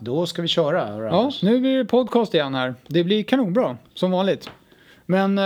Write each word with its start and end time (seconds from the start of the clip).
Då 0.00 0.26
ska 0.26 0.42
vi 0.42 0.48
köra. 0.48 1.06
Ja, 1.06 1.30
nu 1.42 1.60
blir 1.60 1.78
det 1.78 1.84
podcast 1.84 2.34
igen 2.34 2.54
här. 2.54 2.74
Det 2.86 3.04
blir 3.04 3.22
kanonbra, 3.22 3.76
som 3.94 4.10
vanligt. 4.10 4.50
Men, 5.06 5.38
eh, 5.38 5.44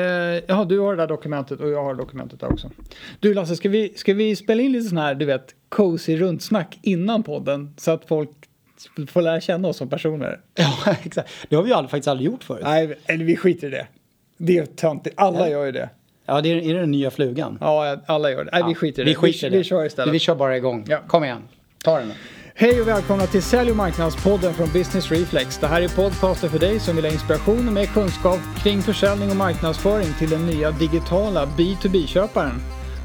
eh, 0.00 0.42
ja, 0.46 0.64
du 0.68 0.78
har 0.78 0.96
det 0.96 1.02
där 1.02 1.06
dokumentet 1.08 1.60
och 1.60 1.70
jag 1.70 1.84
har 1.84 1.94
dokumentet 1.94 2.40
där 2.40 2.52
också. 2.52 2.70
Du 3.20 3.34
Lasse, 3.34 3.56
ska 3.56 3.68
vi, 3.68 3.92
ska 3.96 4.14
vi 4.14 4.36
spela 4.36 4.62
in 4.62 4.72
lite 4.72 4.88
sån 4.88 4.98
här, 4.98 5.14
du 5.14 5.24
vet, 5.24 5.54
cozy 5.68 6.16
rundsnack 6.16 6.78
innan 6.82 7.22
podden? 7.22 7.74
Så 7.76 7.90
att 7.90 8.04
folk 8.08 8.30
får 9.08 9.22
lära 9.22 9.40
känna 9.40 9.68
oss 9.68 9.76
som 9.76 9.88
personer. 9.88 10.40
Ja, 10.54 10.94
exakt. 11.04 11.28
Det 11.48 11.56
har 11.56 11.62
vi 11.62 11.68
ju 11.68 11.74
aldrig, 11.74 11.90
faktiskt 11.90 12.08
aldrig 12.08 12.26
gjort 12.30 12.44
förut. 12.44 12.62
Nej, 12.64 12.98
eller 13.06 13.24
vi 13.24 13.36
skiter 13.36 13.66
i 13.66 13.70
det. 13.70 13.86
Det 14.36 14.58
är 14.58 14.66
töntigt. 14.66 15.14
Alla 15.18 15.38
Ja. 15.40 15.48
gör 15.48 15.64
ju 15.64 15.72
det. 15.72 15.88
Ja, 16.26 16.40
det 16.40 16.48
är, 16.52 16.56
är 16.56 16.74
det 16.74 16.80
den 16.80 16.90
nya 16.90 17.10
flugan? 17.10 17.58
Ja, 17.60 17.96
alla 18.06 18.30
gör 18.30 18.44
det. 18.44 18.50
Nej, 18.52 18.62
vi 18.68 18.74
skiter 18.74 19.02
i 19.02 19.04
det. 19.04 19.10
Vi 19.10 19.14
skiter 19.14 19.46
vi, 19.46 19.50
det. 19.50 19.58
vi 19.58 19.64
kör 19.64 19.84
istället. 19.84 20.14
Vi 20.14 20.18
kör 20.18 20.34
bara 20.34 20.56
igång. 20.56 20.84
Ja. 20.88 20.98
Kom 21.06 21.24
igen. 21.24 21.42
Ta 21.84 21.98
den 21.98 22.08
nu. 22.08 22.14
Hej 22.56 22.80
och 22.80 22.88
välkomna 22.88 23.26
till 23.26 23.42
Sälj 23.42 23.70
och 23.70 23.76
marknadspodden 23.76 24.54
från 24.54 24.68
Business 24.72 25.10
Reflex. 25.10 25.58
Det 25.58 25.66
här 25.66 25.82
är 25.82 25.88
podcasten 25.88 26.50
för 26.50 26.58
dig 26.58 26.80
som 26.80 26.96
vill 26.96 27.04
ha 27.04 27.12
inspiration 27.12 27.66
och 27.68 27.74
mer 27.74 27.86
kunskap 27.86 28.38
kring 28.62 28.82
försäljning 28.82 29.30
och 29.30 29.36
marknadsföring 29.36 30.06
till 30.18 30.30
den 30.30 30.46
nya 30.46 30.70
digitala 30.70 31.46
B2B-köparen. 31.46 32.54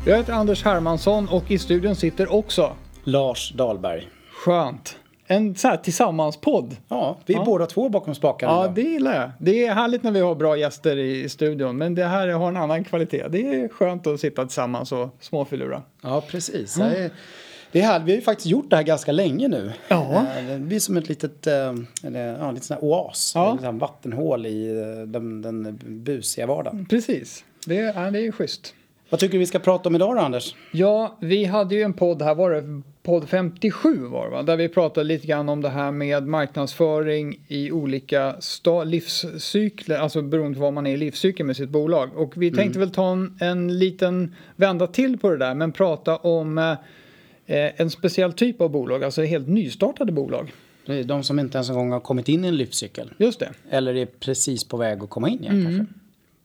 Jag 0.05 0.17
heter 0.17 0.33
Anders 0.33 0.63
Hermansson 0.63 1.27
och 1.29 1.51
i 1.51 1.57
studion 1.59 1.95
sitter 1.95 2.33
också, 2.33 2.75
Lars 3.03 3.51
Dahlberg. 3.55 4.07
skönt, 4.45 4.95
en 5.27 5.55
så 5.55 5.67
här 5.67 5.77
tillsammanspodd. 5.77 6.75
Ja, 6.87 7.17
vi 7.25 7.33
är 7.33 7.37
Ja. 7.37 7.43
båda 7.45 7.65
två 7.65 7.89
bakom 7.89 8.15
spakarna. 8.15 8.51
Ja, 8.53 8.63
idag. 8.63 8.75
det 8.75 8.81
gillar 8.81 9.15
jag. 9.21 9.31
Det 9.39 9.65
är 9.65 9.73
härligt 9.73 10.03
när 10.03 10.11
vi 10.11 10.19
har 10.19 10.35
bra 10.35 10.57
gäster 10.57 10.97
i 10.97 11.29
studion, 11.29 11.77
men 11.77 11.95
det 11.95 12.05
här 12.05 12.27
har 12.27 12.47
en 12.47 12.57
annan 12.57 12.83
kvalitet. 12.83 13.25
Det 13.29 13.41
är 13.41 13.67
skönt 13.67 14.07
att 14.07 14.19
sitta 14.19 14.41
tillsammans 14.45 14.91
och 14.91 15.15
småfilura. 15.19 15.81
ja 16.01 16.21
precis. 16.29 16.77
Är, 16.77 17.09
det 17.71 17.79
är 17.79 17.83
här, 17.83 17.99
vi 17.99 18.11
har 18.11 18.15
ju 18.15 18.21
faktiskt 18.21 18.47
gjort 18.47 18.69
det 18.69 18.75
här 18.75 18.83
ganska 18.83 19.11
länge 19.11 19.47
nu. 19.47 19.71
Ja. 19.87 20.25
Eh, 20.37 20.45
Det 20.45 20.59
blir 20.59 20.79
som 20.79 20.97
ett 20.97 21.09
litet, 21.09 21.47
eh, 21.47 21.73
eller, 22.03 22.37
ja, 22.39 22.51
lite 22.51 22.65
sån 22.65 22.75
här 22.75 22.83
oas. 22.83 23.31
Ja. 23.35 23.45
Ja. 23.45 23.53
Liksom 23.53 23.79
vattenhål 23.79 24.45
i 24.45 24.69
eh, 24.69 25.07
den, 25.07 25.41
den 25.41 25.79
busiga 25.85 26.47
vardagen. 26.47 26.85
Precis, 26.89 27.43
det 27.65 27.77
är, 27.77 28.03
ja, 28.03 28.11
det 28.11 28.27
är 28.27 28.31
schysst. 28.31 28.73
Vad 29.09 29.19
tycker 29.19 29.31
du 29.33 29.39
vi 29.39 29.45
ska 29.45 29.59
prata 29.59 29.89
om 29.89 29.95
idag 29.95 30.15
då, 30.15 30.21
Anders? 30.21 30.55
Ja, 30.71 31.17
vi 31.19 31.45
hade 31.45 31.75
ju 31.75 31.81
en 31.81 31.93
podd 31.93 32.21
här, 32.21 32.35
var 32.35 32.51
det 32.51 32.81
podd 33.03 33.29
57 33.29 33.97
var 34.05 34.25
det 34.25 34.31
va? 34.31 34.43
Där 34.43 34.57
vi 34.57 34.69
pratade 34.69 35.03
lite 35.03 35.27
grann 35.27 35.49
om 35.49 35.61
det 35.61 35.69
här 35.69 35.91
med 35.91 36.27
marknadsföring 36.27 37.39
i 37.47 37.71
olika 37.71 38.35
livscykler, 38.85 39.97
alltså 39.97 40.21
beroende 40.21 40.55
på 40.55 40.61
vad 40.61 40.73
man 40.73 40.87
är 40.87 40.93
i 40.93 40.97
livscykeln 40.97 41.47
med 41.47 41.55
sitt 41.55 41.69
bolag. 41.69 42.09
Och 42.17 42.33
vi 42.37 42.51
tänkte 42.51 42.79
väl 42.79 42.91
ta 42.91 43.11
en, 43.11 43.37
en 43.41 43.79
liten 43.79 44.35
vända 44.55 44.87
till 44.87 45.17
på 45.17 45.29
det 45.29 45.37
där, 45.37 45.53
men 45.53 45.71
prata 45.71 46.17
om 46.17 46.57
eh, 46.57 46.69
eh, 46.71 46.77
en 47.49 47.89
speciell 47.89 48.33
typ 48.33 48.61
av 48.61 48.69
bolag, 48.69 49.03
alltså 49.03 49.21
helt 49.23 49.47
nystartade 49.47 50.11
bolag. 50.11 50.51
De 51.05 51.23
som 51.23 51.39
inte 51.39 51.57
ens 51.57 51.69
en 51.69 51.75
gång 51.75 51.91
har 51.91 51.99
kommit 51.99 52.29
in 52.29 52.45
i 52.45 52.47
en 52.47 52.57
livscykel. 52.57 53.11
Just 53.17 53.39
det. 53.39 53.49
Eller 53.69 53.95
är 53.95 54.05
precis 54.05 54.63
på 54.63 54.77
väg 54.77 55.03
att 55.03 55.09
komma 55.09 55.29
in 55.29 55.39
igen 55.43 55.59
Mm. 55.59 55.65
kanske. 55.77 55.93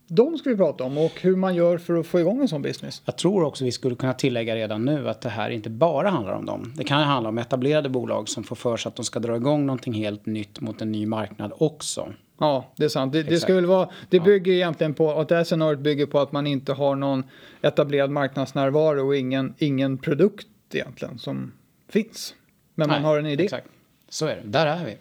De 0.08 0.38
ska 0.38 0.50
vi 0.50 0.56
prata 0.56 0.84
om 0.84 0.98
och 0.98 1.20
hur 1.20 1.36
man 1.36 1.55
gör 1.55 1.78
för 1.78 1.94
att 1.94 2.06
få 2.06 2.20
igång 2.20 2.41
en 2.41 2.48
sån 2.48 2.62
business. 2.62 3.02
Jag 3.05 3.16
tror 3.16 3.44
också 3.44 3.64
vi 3.64 3.72
skulle 3.72 3.94
kunna 3.97 4.12
tillägga 4.14 4.56
redan 4.56 4.84
nu 4.84 5.08
att 5.08 5.20
det 5.20 5.28
här 5.28 5.50
inte 5.50 5.70
bara 5.70 6.10
handlar 6.10 6.32
om 6.32 6.47
dem. 6.47 6.72
Det 6.77 6.84
kan 6.84 7.02
handla 7.02 7.28
om 7.28 7.38
etablerade 7.38 7.88
bolag 7.88 8.28
som 8.28 8.44
får 8.44 8.56
för 8.56 8.77
sig 8.77 8.88
att 8.88 8.97
de 8.97 9.05
ska 9.05 9.20
dra 9.20 9.36
igång 9.36 9.66
någonting 9.66 9.92
helt 9.92 10.27
nytt 10.27 10.60
mot 10.60 10.80
en 10.82 10.92
ny 10.92 11.06
marknad 11.06 11.52
också. 11.58 12.12
Ja, 12.41 12.72
det 12.77 12.84
är 12.84 12.88
sant. 12.88 13.12
Det, 13.12 13.22
det, 13.22 13.41
skulle 13.41 13.66
vara, 13.66 13.88
det 14.08 14.20
bygger 14.20 14.52
egentligen 14.52 14.94
på 14.94 15.10
att 15.10 15.28
det 15.28 15.36
här 15.36 15.44
scenariot 15.44 15.80
bygger 15.80 16.06
på 16.06 16.20
att 16.20 16.32
man 16.32 16.47
inte 16.47 16.72
har 16.72 16.97
någon 16.97 17.25
etablerad 17.62 18.10
marknadsnärvaro 18.10 19.06
och 19.06 19.16
ingen, 19.16 19.55
ingen 19.58 19.98
produkt 19.98 20.47
egentligen 20.75 21.19
som 21.19 21.53
finns. 21.89 22.34
Men 22.75 22.89
man 22.89 23.03
Nej, 23.03 23.11
har 23.11 23.19
en 23.19 23.27
idé. 23.27 23.44
Exakt. 23.44 23.67
Så 24.08 24.27
är 24.27 24.36
det. 24.36 24.42
Där 24.44 24.67
är 24.67 24.84
vi. 24.84 24.97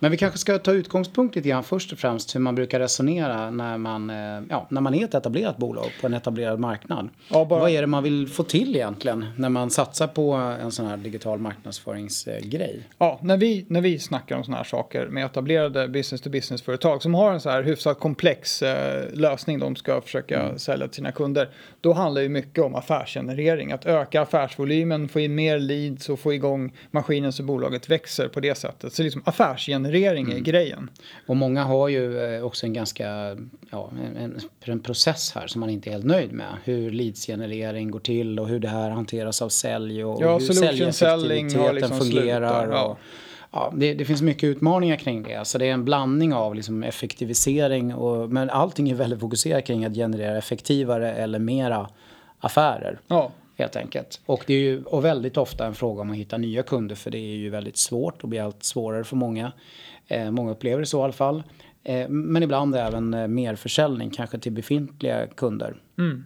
Men 0.00 0.10
vi 0.10 0.16
kanske 0.16 0.38
ska 0.38 0.58
ta 0.58 0.72
utgångspunkt 0.72 1.36
lite 1.36 1.48
grann 1.48 1.64
först 1.64 1.92
och 1.92 1.98
främst 1.98 2.34
hur 2.34 2.40
man 2.40 2.54
brukar 2.54 2.80
resonera 2.80 3.50
när 3.50 3.78
man, 3.78 4.10
eh, 4.10 4.42
ja, 4.50 4.66
när 4.70 4.80
man 4.80 4.94
är 4.94 5.04
ett 5.04 5.14
etablerat 5.14 5.56
bolag 5.56 5.86
på 6.00 6.06
en 6.06 6.14
etablerad 6.14 6.58
marknad. 6.60 7.08
Ja, 7.30 7.44
bara- 7.44 7.60
Vad 7.60 7.70
är 7.70 7.80
det 7.80 7.86
man 7.86 8.02
vill 8.02 8.28
få 8.28 8.42
till 8.42 8.76
egentligen 8.76 9.24
när 9.36 9.48
man 9.48 9.70
satsar 9.70 10.06
på 10.06 10.32
en 10.32 10.72
sån 10.72 10.86
här 10.86 10.96
digital 10.96 11.38
marknadsföringsgrej? 11.38 12.80
Ja, 12.98 13.18
när 13.22 13.36
vi, 13.36 13.64
när 13.68 13.80
vi 13.80 13.98
snackar 13.98 14.36
om 14.36 14.44
sådana 14.44 14.56
här 14.56 14.64
saker 14.64 15.06
med 15.06 15.24
etablerade 15.26 15.88
business-to-business-företag 15.88 17.02
som 17.02 17.14
har 17.14 17.32
en 17.32 17.40
så 17.40 17.50
här 17.50 17.62
hyfsat 17.62 18.00
komplex 18.00 18.62
eh, 18.62 19.04
lösning 19.14 19.58
de 19.58 19.76
ska 19.76 20.00
försöka 20.00 20.42
Mm. 20.42 20.58
sälja 20.58 20.86
till 20.88 20.94
sina 20.96 21.12
kunder. 21.12 21.48
Då 21.80 21.92
handlar 21.92 22.22
det 22.22 22.28
mycket 22.28 22.64
om 22.64 22.74
affärsgenerering, 22.74 23.72
att 23.72 23.86
öka 23.86 24.20
affärsvolymen, 24.22 25.08
få 25.08 25.20
in 25.20 25.34
mer 25.34 25.58
leads 25.58 26.08
och 26.08 26.18
få 26.18 26.32
igång 26.34 26.72
maskinen 26.90 27.32
så 27.32 27.42
bolaget 27.42 27.90
växer 27.90 28.28
på 28.28 28.40
det 28.40 28.54
sättet. 28.54 28.92
Så 28.92 29.02
liksom 29.02 29.22
affärsgenerering 29.24 29.87
Mm. 30.26 30.36
är 30.36 30.40
grejen. 30.40 30.90
Och 31.26 31.36
många 31.36 31.64
har 31.64 31.88
ju 31.88 32.34
eh, 32.36 32.44
också 32.44 32.66
en 32.66 32.72
ganska, 32.72 33.36
ja, 33.70 33.90
en, 34.16 34.40
en, 34.64 34.80
process 34.80 35.32
här 35.34 35.46
som 35.46 35.60
man 35.60 35.70
inte 35.70 35.90
är 35.90 35.92
helt 35.92 36.04
nöjd 36.04 36.32
med. 36.32 36.56
Hur 36.64 36.90
leadsgenerering 36.90 37.90
går 37.90 38.00
till 38.00 38.40
och 38.40 38.48
hur 38.48 38.60
det 38.60 38.68
här 38.68 38.90
hanteras 38.90 39.42
av 39.42 39.48
sälj 39.48 40.04
och 40.04 40.22
Ja, 40.22 40.38
hur 40.38 40.52
säljeffektiviteten 40.52 41.74
liksom 41.74 41.98
fungerar. 41.98 42.62
slutat, 42.62 42.78
ja. 42.78 42.84
Och, 42.84 42.98
ja, 43.50 43.72
det, 43.76 43.94
det 43.94 44.04
finns 44.04 44.22
mycket 44.22 44.44
utmaningar 44.44 44.96
kring 44.96 45.22
det. 45.22 45.46
Så 45.46 45.58
det 45.58 45.66
är 45.66 45.72
en 45.72 45.84
blandning 45.84 46.34
av 46.34 46.54
liksom 46.54 46.82
effektivisering 46.82 47.94
och, 47.94 48.30
men 48.30 48.50
allting 48.50 48.90
är 48.90 48.94
väldigt 48.94 49.20
fokuserat 49.20 49.66
kring 49.66 49.84
att 49.84 49.94
generera 49.94 50.38
effektivare 50.38 51.12
eller 51.12 51.38
mera 51.38 51.88
affärer. 52.40 53.00
Ja, 53.08 53.32
Helt 53.58 53.76
enkelt. 53.76 54.20
Och 54.26 54.44
det 54.46 54.54
är 54.54 54.58
ju 54.58 54.82
och 54.84 55.04
väldigt 55.04 55.36
ofta 55.36 55.66
en 55.66 55.74
fråga 55.74 56.00
om 56.00 56.10
att 56.10 56.16
hitta 56.16 56.36
nya 56.36 56.62
kunder 56.62 56.94
för 56.94 57.10
det 57.10 57.18
är 57.18 57.36
ju 57.36 57.50
väldigt 57.50 57.76
svårt 57.76 58.22
och 58.22 58.28
blir 58.28 58.42
allt 58.42 58.62
svårare 58.62 59.04
för 59.04 59.16
många. 59.16 59.52
Eh, 60.06 60.30
många 60.30 60.50
upplever 60.50 60.80
det 60.80 60.86
så 60.86 61.00
i 61.00 61.02
alla 61.02 61.12
fall. 61.12 61.42
Eh, 61.84 62.08
men 62.08 62.42
ibland 62.42 62.76
även 62.76 63.14
eh, 63.14 63.26
mer 63.26 63.54
försäljning 63.54 64.10
kanske 64.10 64.38
till 64.38 64.52
befintliga 64.52 65.26
kunder. 65.26 65.76
Mm. 65.98 66.24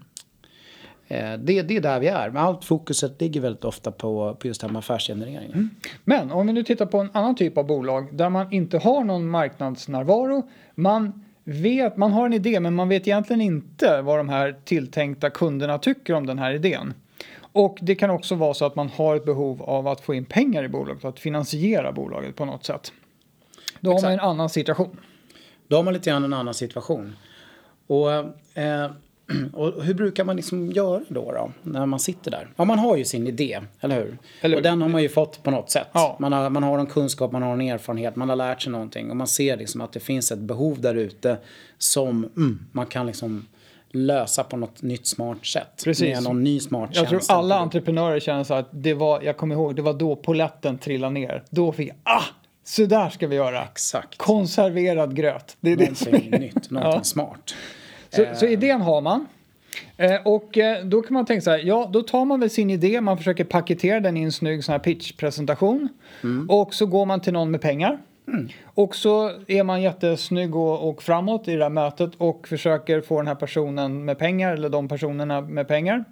Eh, 1.08 1.38
det, 1.38 1.62
det 1.62 1.76
är 1.76 1.80
där 1.80 2.00
vi 2.00 2.06
är. 2.06 2.30
Men 2.30 2.42
allt 2.42 2.64
fokuset 2.64 3.20
ligger 3.20 3.40
väldigt 3.40 3.64
ofta 3.64 3.92
på, 3.92 4.36
på 4.40 4.46
just 4.46 4.60
det 4.60 4.66
här 4.66 4.72
med 4.72 4.78
affärsgenerering. 4.78 5.52
Mm. 5.52 5.70
Men 6.04 6.30
om 6.30 6.46
vi 6.46 6.52
nu 6.52 6.62
tittar 6.62 6.86
på 6.86 6.98
en 6.98 7.10
annan 7.12 7.34
typ 7.34 7.58
av 7.58 7.66
bolag 7.66 8.16
där 8.16 8.30
man 8.30 8.52
inte 8.52 8.78
har 8.78 9.04
någon 9.04 9.28
marknadsnärvaro. 9.28 10.48
Man 10.74 11.24
vet, 11.44 11.96
man 11.96 12.12
har 12.12 12.26
en 12.26 12.32
idé 12.32 12.60
men 12.60 12.74
man 12.74 12.88
vet 12.88 13.06
egentligen 13.06 13.40
inte 13.40 14.02
vad 14.02 14.18
de 14.18 14.28
här 14.28 14.56
tilltänkta 14.64 15.30
kunderna 15.30 15.78
tycker 15.78 16.14
om 16.14 16.26
den 16.26 16.38
här 16.38 16.54
idén. 16.54 16.94
Och 17.52 17.78
det 17.82 17.94
kan 17.94 18.10
också 18.10 18.34
vara 18.34 18.54
så 18.54 18.64
att 18.64 18.76
man 18.76 18.88
har 18.88 19.16
ett 19.16 19.24
behov 19.24 19.62
av 19.62 19.88
att 19.88 20.00
få 20.00 20.14
in 20.14 20.24
pengar 20.24 20.64
i 20.64 20.68
bolaget, 20.68 21.04
att 21.04 21.20
finansiera 21.20 21.92
bolaget 21.92 22.36
på 22.36 22.44
något 22.44 22.64
sätt. 22.64 22.92
Då 23.80 23.92
har 23.92 24.02
man 24.02 24.12
en 24.12 24.20
annan 24.20 24.48
situation. 24.48 24.96
Då 25.68 25.76
har 25.76 25.82
man 25.82 25.94
lite 25.94 26.10
grann 26.10 26.24
en 26.24 26.32
annan 26.32 26.54
situation. 26.54 27.16
Och, 27.86 28.12
eh, 28.58 28.90
och 29.52 29.84
hur 29.84 29.94
brukar 29.94 30.24
man 30.24 30.36
liksom 30.36 30.72
göra 30.72 31.02
då, 31.08 31.32
då 31.32 31.52
när 31.62 31.86
man 31.86 32.00
sitter 32.00 32.30
där? 32.30 32.48
Ja, 32.56 32.64
man 32.64 32.78
har 32.78 32.96
ju 32.96 33.04
sin 33.04 33.26
idé, 33.26 33.60
eller 33.80 33.96
hur? 33.96 34.18
Eller 34.40 34.54
hur? 34.54 34.56
Och 34.56 34.62
den 34.62 34.82
har 34.82 34.88
man 34.88 35.02
ju 35.02 35.08
fått 35.08 35.42
på 35.42 35.50
något 35.50 35.70
sätt. 35.70 35.88
Ja. 35.92 36.16
Man, 36.20 36.32
har, 36.32 36.50
man 36.50 36.62
har 36.62 36.78
en 36.78 36.86
kunskap, 36.86 37.32
man 37.32 37.42
har 37.42 37.52
en 37.52 37.60
erfarenhet, 37.60 38.16
man 38.16 38.28
har 38.28 38.36
lärt 38.36 38.62
sig 38.62 38.72
någonting 38.72 39.10
och 39.10 39.16
man 39.16 39.26
ser 39.26 39.56
liksom 39.56 39.80
att 39.80 39.92
det 39.92 40.00
finns 40.00 40.32
ett 40.32 40.38
behov 40.38 40.80
där 40.80 40.94
ute 40.94 41.38
som 41.78 42.24
mm, 42.36 42.66
man 42.72 42.86
kan 42.86 43.06
liksom 43.06 43.46
lösa 43.92 44.44
på 44.44 44.56
något 44.56 44.82
nytt 44.82 45.06
smart 45.06 45.46
sätt. 45.46 45.82
Precis. 45.84 46.14
Med 46.14 46.22
någon 46.22 46.44
ny 46.44 46.60
smart 46.60 46.90
Jag 46.92 47.08
tror 47.08 47.18
tjänst. 47.18 47.30
alla 47.30 47.58
entreprenörer 47.58 48.20
känner 48.20 48.44
så 48.44 48.54
att 48.54 48.68
det 48.70 48.94
var, 48.94 49.22
jag 49.22 49.36
kommer 49.36 49.54
ihåg, 49.54 49.76
det 49.76 49.82
var 49.82 49.92
då 49.94 50.16
poletten 50.16 50.78
trillade 50.78 51.14
ner. 51.14 51.42
Då 51.50 51.72
fick 51.72 51.88
jag, 51.88 51.96
ah, 52.02 52.22
så 52.64 52.86
där 52.86 53.10
ska 53.10 53.26
vi 53.26 53.36
göra. 53.36 53.64
Exakt. 53.64 54.18
konserverad 54.18 55.16
gröt. 55.16 55.56
Det 55.60 55.72
är 55.72 55.76
det 55.76 56.04
Någonting 56.04 56.32
är. 56.34 56.38
nytt, 56.38 56.54
någonting 56.70 56.98
Ja. 56.98 57.04
smart. 57.04 57.54
Så, 58.10 58.26
så 58.34 58.46
idén 58.46 58.80
har 58.80 59.00
man. 59.00 59.26
Eh, 59.96 60.14
och 60.24 60.58
eh, 60.58 60.84
då 60.84 61.02
kan 61.02 61.14
man 61.14 61.26
tänka 61.26 61.40
så 61.40 61.50
här, 61.50 61.58
ja 61.58 61.90
då 61.92 62.02
tar 62.02 62.24
man 62.24 62.40
väl 62.40 62.50
sin 62.50 62.70
idé, 62.70 63.00
man 63.00 63.16
försöker 63.16 63.44
paketera 63.44 64.00
den 64.00 64.16
i 64.16 64.22
en 64.22 64.32
snygg 64.32 64.64
sån 64.64 64.72
här 64.72 64.78
pitchpresentation. 64.78 65.88
Och 66.48 66.74
så 66.74 66.86
går 66.86 67.06
man 67.06 67.20
till 67.20 67.32
någon 67.32 67.50
med 67.50 67.60
pengar. 67.60 67.98
Och 68.64 68.96
så 68.96 69.30
är 69.46 69.62
man 69.62 69.82
jättesnygg 69.82 70.56
och, 70.56 70.88
och 70.88 71.02
framåt 71.02 71.48
i 71.48 71.56
det 71.56 71.62
här 71.62 71.70
mötet 71.70 72.10
och 72.18 72.48
försöker 72.48 73.00
få 73.00 73.16
den 73.16 73.26
här 73.26 73.34
personen 73.34 74.04
med 74.04 74.18
pengar, 74.18 74.52
eller 74.52 74.68
de 74.68 74.88
personerna 74.88 75.40
med 75.40 75.68
pengar, 75.68 76.04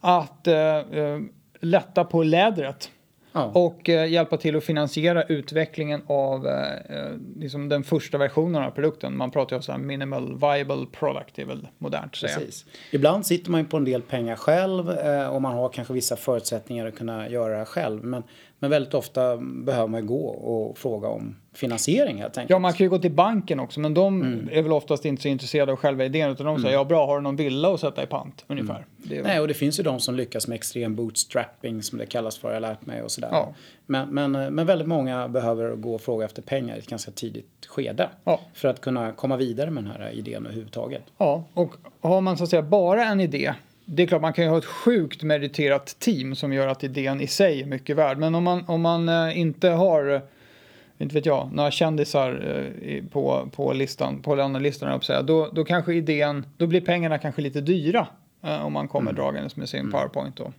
att 0.00 0.46
eh, 0.46 0.56
eh, 0.56 1.20
lätta 1.60 2.04
på 2.04 2.22
lädret. 2.22 2.90
Ja. 3.32 3.44
Och 3.44 3.88
eh, 3.88 4.10
hjälpa 4.10 4.36
till 4.36 4.56
att 4.56 4.64
finansiera 4.64 5.22
utvecklingen 5.22 6.02
av 6.06 6.46
eh, 6.46 6.96
eh, 6.98 7.12
liksom 7.36 7.68
den 7.68 7.84
första 7.84 8.18
versionen 8.18 8.62
av 8.62 8.70
produkten. 8.70 9.16
Man 9.16 9.30
pratar 9.30 9.52
ju 9.52 9.56
om 9.56 9.62
så 9.62 9.72
här 9.72 9.78
minimal 9.78 10.38
viable 10.40 10.86
product, 10.92 11.34
det 11.34 11.42
är 11.42 11.46
väl 11.46 11.68
modernt 11.78 12.16
säga. 12.16 12.36
Precis. 12.36 12.64
Ibland 12.92 13.26
sitter 13.26 13.50
man 13.50 13.60
ju 13.60 13.66
på 13.66 13.76
en 13.76 13.84
del 13.84 14.02
pengar 14.02 14.36
själv 14.36 14.90
eh, 14.90 15.28
och 15.28 15.42
man 15.42 15.54
har 15.54 15.68
kanske 15.68 15.94
vissa 15.94 16.16
förutsättningar 16.16 16.86
att 16.86 16.96
kunna 16.96 17.28
göra 17.28 17.58
det 17.58 17.64
själv. 17.64 18.04
Men 18.04 18.22
Men 18.58 18.70
väldigt 18.70 18.94
ofta 18.94 19.36
behöver 19.36 19.88
man 19.88 20.06
gå 20.06 20.26
och 20.26 20.78
fråga 20.78 21.08
om 21.08 21.36
finansiering 21.52 22.18
helt 22.18 22.38
enkelt. 22.38 22.50
Ja, 22.50 22.58
man 22.58 22.72
kan 22.72 22.84
ju 22.84 22.90
gå 22.90 22.98
till 22.98 23.12
banken 23.12 23.60
också, 23.60 23.80
men 23.80 23.94
de 23.94 24.22
mm. 24.22 24.48
är 24.52 24.62
väl 24.62 24.72
oftast 24.72 25.04
inte 25.04 25.22
så 25.22 25.28
intresserade 25.28 25.72
av 25.72 25.78
själva 25.78 26.04
idén 26.04 26.30
utan 26.30 26.46
de 26.46 26.56
säger 26.56 26.68
mm. 26.68 26.78
ja 26.78 26.84
bra, 26.84 27.06
har 27.06 27.16
du 27.16 27.22
någon 27.22 27.36
villa 27.36 27.74
att 27.74 27.80
sätta 27.80 28.02
i 28.02 28.06
pant 28.06 28.44
ungefär. 28.48 28.74
Mm. 28.74 28.86
Väl... 29.08 29.22
Nej, 29.22 29.40
och 29.40 29.48
det 29.48 29.54
finns 29.54 29.78
ju 29.78 29.82
de 29.82 30.00
som 30.00 30.14
lyckas 30.14 30.48
med 30.48 30.56
extrem 30.56 30.96
bootstrapping 30.96 31.82
som 31.82 31.98
det 31.98 32.06
kallas 32.06 32.38
för, 32.38 32.48
jag 32.48 32.54
har 32.56 32.60
lärt 32.60 32.86
mig 32.86 33.02
och 33.02 33.10
sådär. 33.10 33.28
Ja. 33.32 33.54
Men, 33.86 34.08
men, 34.08 34.32
men 34.32 34.66
väldigt 34.66 34.88
många 34.88 35.28
behöver 35.28 35.76
gå 35.76 35.94
och 35.94 36.00
fråga 36.00 36.24
efter 36.24 36.42
pengar 36.42 36.76
i 36.76 36.78
ett 36.78 36.86
ganska 36.86 37.10
tidigt 37.10 37.66
skede 37.66 38.08
ja. 38.24 38.40
för 38.54 38.68
att 38.68 38.80
kunna 38.80 39.12
komma 39.12 39.36
vidare 39.36 39.70
med 39.70 39.84
den 39.84 39.92
här 39.92 40.10
idén 40.10 40.46
överhuvudtaget. 40.46 41.02
Ja, 41.18 41.44
och 41.54 41.74
har 42.00 42.20
man 42.20 42.36
så 42.36 42.44
att 42.44 42.50
säga 42.50 42.62
bara 42.62 43.04
en 43.04 43.20
idé 43.20 43.54
det 43.90 44.02
är 44.02 44.06
klart 44.06 44.22
man 44.22 44.32
kan 44.32 44.44
ju 44.44 44.50
ha 44.50 44.58
ett 44.58 44.64
sjukt 44.64 45.22
meriterat 45.22 45.96
team 45.98 46.34
som 46.34 46.52
gör 46.52 46.66
att 46.66 46.84
idén 46.84 47.20
i 47.20 47.26
sig 47.26 47.62
är 47.62 47.66
mycket 47.66 47.96
värd. 47.96 48.18
Men 48.18 48.34
om 48.34 48.44
man, 48.44 48.64
om 48.68 48.80
man 48.80 49.08
eh, 49.08 49.38
inte 49.38 49.68
har, 49.68 50.22
inte 50.98 51.14
vet 51.14 51.26
jag, 51.26 51.52
några 51.52 51.70
kändisar 51.70 52.58
eh, 52.82 53.04
på, 53.04 53.48
på 53.52 53.72
listan, 53.72 54.22
på 54.22 54.34
lönelistan, 54.34 55.00
då, 55.24 55.50
då 55.52 55.64
kanske 55.64 55.94
idén, 55.94 56.46
då 56.56 56.66
blir 56.66 56.80
pengarna 56.80 57.18
kanske 57.18 57.42
lite 57.42 57.60
dyra 57.60 58.08
eh, 58.44 58.66
om 58.66 58.72
man 58.72 58.88
kommer 58.88 59.10
mm. 59.10 59.22
dragandes 59.22 59.56
med 59.56 59.68
sin 59.68 59.80
mm. 59.80 59.92
powerpoint 59.92 60.36
då. 60.36 60.52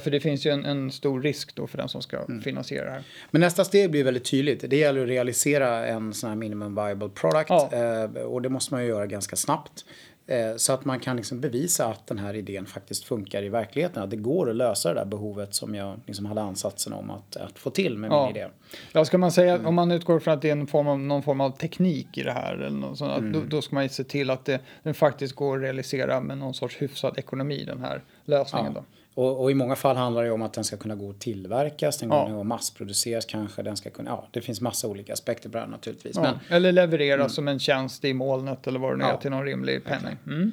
För 0.00 0.10
det 0.10 0.20
finns 0.20 0.46
ju 0.46 0.50
en, 0.50 0.64
en, 0.64 0.90
stor 0.90 1.22
risk 1.22 1.54
då 1.54 1.66
för 1.66 1.78
den 1.78 1.88
som 1.88 2.02
ska 2.02 2.24
mm. 2.24 2.42
finansiera 2.42 2.84
det 2.84 2.90
här. 2.90 3.02
Men 3.30 3.40
nästa 3.40 3.64
steg 3.64 3.90
blir 3.90 4.04
väldigt 4.04 4.30
tydligt. 4.30 4.70
Det 4.70 4.76
gäller 4.76 5.02
att 5.02 5.08
realisera 5.08 5.86
en 5.86 6.14
sån 6.14 6.28
här 6.28 6.36
minimum 6.36 6.74
viable 6.74 7.08
product. 7.08 7.50
Ja. 7.50 8.08
och 8.24 8.42
det 8.42 8.48
måste 8.48 8.74
man 8.74 8.82
ju 8.82 8.88
göra 8.88 9.06
ganska 9.06 9.36
snabbt. 9.36 9.84
Eh, 10.28 10.56
så 10.56 10.72
att 10.72 10.84
man 10.84 11.00
kan 11.00 11.16
liksom 11.16 11.40
bevisa 11.40 11.86
att 11.86 12.06
den 12.06 12.18
här 12.18 12.34
idén 12.34 12.66
faktiskt 12.66 13.04
funkar 13.04 13.42
i 13.42 13.48
verkligheten. 13.48 14.02
Att 14.02 14.10
det 14.10 14.16
går 14.16 14.50
att 14.50 14.56
lösa 14.56 14.88
det 14.88 15.00
där 15.00 15.04
behovet 15.04 15.54
som 15.54 15.74
jag 15.74 16.00
liksom 16.06 16.26
hade 16.26 16.40
ansatsen 16.42 16.92
om 16.92 17.10
att, 17.10 17.36
att 17.36 17.58
få 17.58 17.70
till 17.70 17.98
med 17.98 18.10
ja. 18.10 18.26
min 18.26 18.36
idé. 18.36 18.48
Ja, 18.92 19.04
ska 19.04 19.18
man 19.18 19.32
säga, 19.32 19.54
mm. 19.54 19.66
om 19.66 19.74
man 19.74 19.90
utgår 19.90 20.20
från 20.20 20.34
att 20.34 20.42
det 20.42 20.50
är 20.50 20.66
form 20.66 20.88
av, 20.88 20.98
någon 20.98 21.22
form 21.22 21.40
av 21.40 21.50
teknik 21.50 22.18
i 22.18 22.22
det 22.22 22.32
här, 22.32 22.54
eller 22.54 22.70
något 22.70 22.98
sånt, 22.98 23.18
mm. 23.18 23.32
då, 23.32 23.40
då, 23.48 23.62
ska 23.62 23.74
man 23.74 23.82
ju 23.82 23.88
se 23.88 24.04
till 24.04 24.30
att 24.30 24.44
det, 24.44 24.60
den 24.82 24.94
faktiskt 24.94 25.34
går 25.34 25.56
att 25.56 25.62
realisera 25.62 26.20
med 26.20 26.38
någon 26.38 26.54
sorts 26.54 26.82
hyfsad 26.82 27.18
ekonomi, 27.18 27.64
den 27.64 27.80
här 27.80 28.02
lösningen. 28.24 28.72
Ja. 28.74 28.80
Då. 28.80 28.86
Och, 29.16 29.42
och, 29.42 29.50
i 29.50 29.54
många 29.54 29.76
fall 29.76 29.96
handlar 29.96 30.24
det 30.24 30.30
om 30.30 30.42
att 30.42 30.52
den 30.52 30.64
ska 30.64 30.76
kunna 30.76 30.94
gå 30.94 31.10
att 31.10 31.20
tillverkas, 31.20 31.98
den 31.98 32.08
ja. 32.08 32.42
massproduceras 32.42 33.24
kanske, 33.24 33.62
den 33.62 33.76
ska 33.76 33.90
kunna, 33.90 34.10
ja 34.10 34.28
det 34.30 34.40
finns 34.40 34.60
massa 34.60 34.88
olika 34.88 35.12
aspekter 35.12 35.48
på 35.48 35.52
det 35.56 35.60
här 35.60 35.68
naturligtvis. 35.70 36.16
Ja. 36.16 36.22
Men, 36.22 36.38
eller 36.48 36.72
levereras 36.72 37.18
mm. 37.18 37.28
som 37.28 37.48
en 37.48 37.58
tjänst 37.58 38.04
i 38.04 38.14
molnet 38.14 38.66
eller 38.66 38.78
vad 38.78 38.92
det 38.92 38.96
nu 38.96 39.04
ja. 39.04 39.12
är 39.12 39.16
till 39.16 39.30
någon 39.30 39.44
rimlig 39.44 39.84
penning. 39.84 40.16
Mm. 40.26 40.52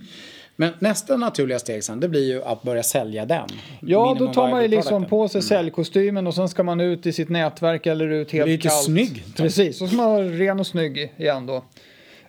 Men 0.56 0.74
nästa 0.80 1.18
naturliga 1.18 1.60
steg 1.60 1.84
sen, 1.84 2.00
det 2.00 2.10
blir 2.10 2.28
ju 2.28 2.44
att 2.44 2.62
börja 2.64 2.84
sälja 2.84 3.26
den. 3.26 3.48
Ja, 3.82 4.16
då 4.20 4.34
tar 4.34 4.50
man 4.50 4.62
ju 4.62 4.68
liksom 4.68 5.06
på 5.06 5.28
sig 5.28 5.40
mm. 5.40 5.48
säljkostymen 5.48 6.28
och 6.28 6.36
sen 6.36 6.50
ska 6.50 6.64
man 6.64 6.82
ut 6.82 7.06
i 7.06 7.14
sitt 7.14 7.30
nätverk 7.30 7.86
eller 7.86 8.08
ut 8.08 8.32
helt 8.32 8.46
kallt. 8.62 8.64
Lite 8.64 8.70
snygg. 8.70 9.26
Precis, 9.38 9.78
så 9.78 9.88
ska 9.88 9.96
man 9.96 10.12
vara 10.12 10.24
ren 10.24 10.60
och 10.60 10.68
snygg 10.68 11.14
igen 11.18 11.46
då. 11.46 11.64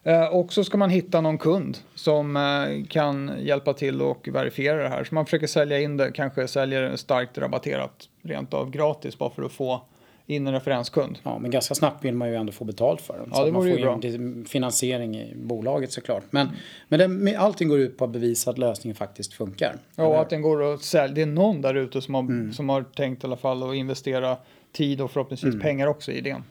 Eh, 0.05 0.25
och 0.25 0.53
så 0.53 0.65
ska 0.65 0.79
man 0.79 0.91
hitta 0.91 1.21
någon 1.21 1.39
kund 1.39 1.79
som 1.95 2.37
eh, 2.37 2.87
kan 2.89 3.33
hjälpa 3.41 3.73
till 3.73 4.03
och 4.03 4.29
verifiera 4.29 4.83
det 4.83 4.89
här. 4.89 5.05
Så 5.05 5.15
man 5.15 5.25
försöker 5.25 5.47
sälja 5.47 5.81
in 5.81 5.97
det, 5.97 6.12
kanske 6.12 6.49
säljer 6.49 6.97
starkt 6.97 7.39
rabatterat 7.39 8.09
rent 8.23 8.55
av 8.55 8.71
gratis 8.71 9.19
bara 9.19 9.31
för 9.31 9.43
att 9.43 9.53
få 9.53 9.83
in 10.27 10.47
en 10.47 10.53
referenskund. 10.53 11.19
Ja, 11.23 11.39
men 11.39 11.51
ganska 11.51 11.75
snabbt 11.75 12.05
vill 12.05 12.15
man 12.15 12.29
ju 12.29 12.35
ändå 12.35 12.53
få 12.53 12.65
betalt 12.65 13.01
för 13.01 13.19
den. 13.19 13.29
Ja, 13.31 13.37
så 13.37 13.45
det 13.45 13.53
man 13.53 13.62
får 13.62 13.71
ju 13.71 13.81
bra. 13.81 14.01
finansiering 14.49 15.17
i 15.17 15.33
bolaget 15.37 15.93
såklart. 15.93 16.23
Men, 16.31 16.49
men 16.89 17.25
det, 17.25 17.37
allting 17.37 17.69
går 17.69 17.79
ut 17.79 17.99
på 17.99 18.05
att 18.05 18.11
bevisa 18.11 18.51
att 18.51 18.59
lösningen 18.59 18.97
faktiskt 18.97 19.35
funkar. 19.35 19.77
Ja, 19.97 20.05
och 20.05 20.21
att 20.21 20.31
den 20.31 20.43
går 20.43 20.75
att 20.75 20.83
sälja. 20.83 21.15
Det 21.15 21.23
är 21.23 21.27
någon 21.27 21.62
där 21.62 21.75
ute 21.75 22.01
som 22.01 22.15
har, 22.15 22.23
mm. 22.23 22.53
som 22.53 22.69
har 22.69 22.83
tänkt 22.83 23.25
i 23.25 23.27
alla 23.27 23.37
fall 23.37 23.71
att 23.71 23.75
investera 23.75 24.37
tid 24.73 25.01
och 25.01 25.11
förhoppningsvis 25.11 25.55
mm. 25.55 25.62
pengar 25.62 25.87
också 25.87 26.12
i 26.12 26.19
idén. 26.19 26.45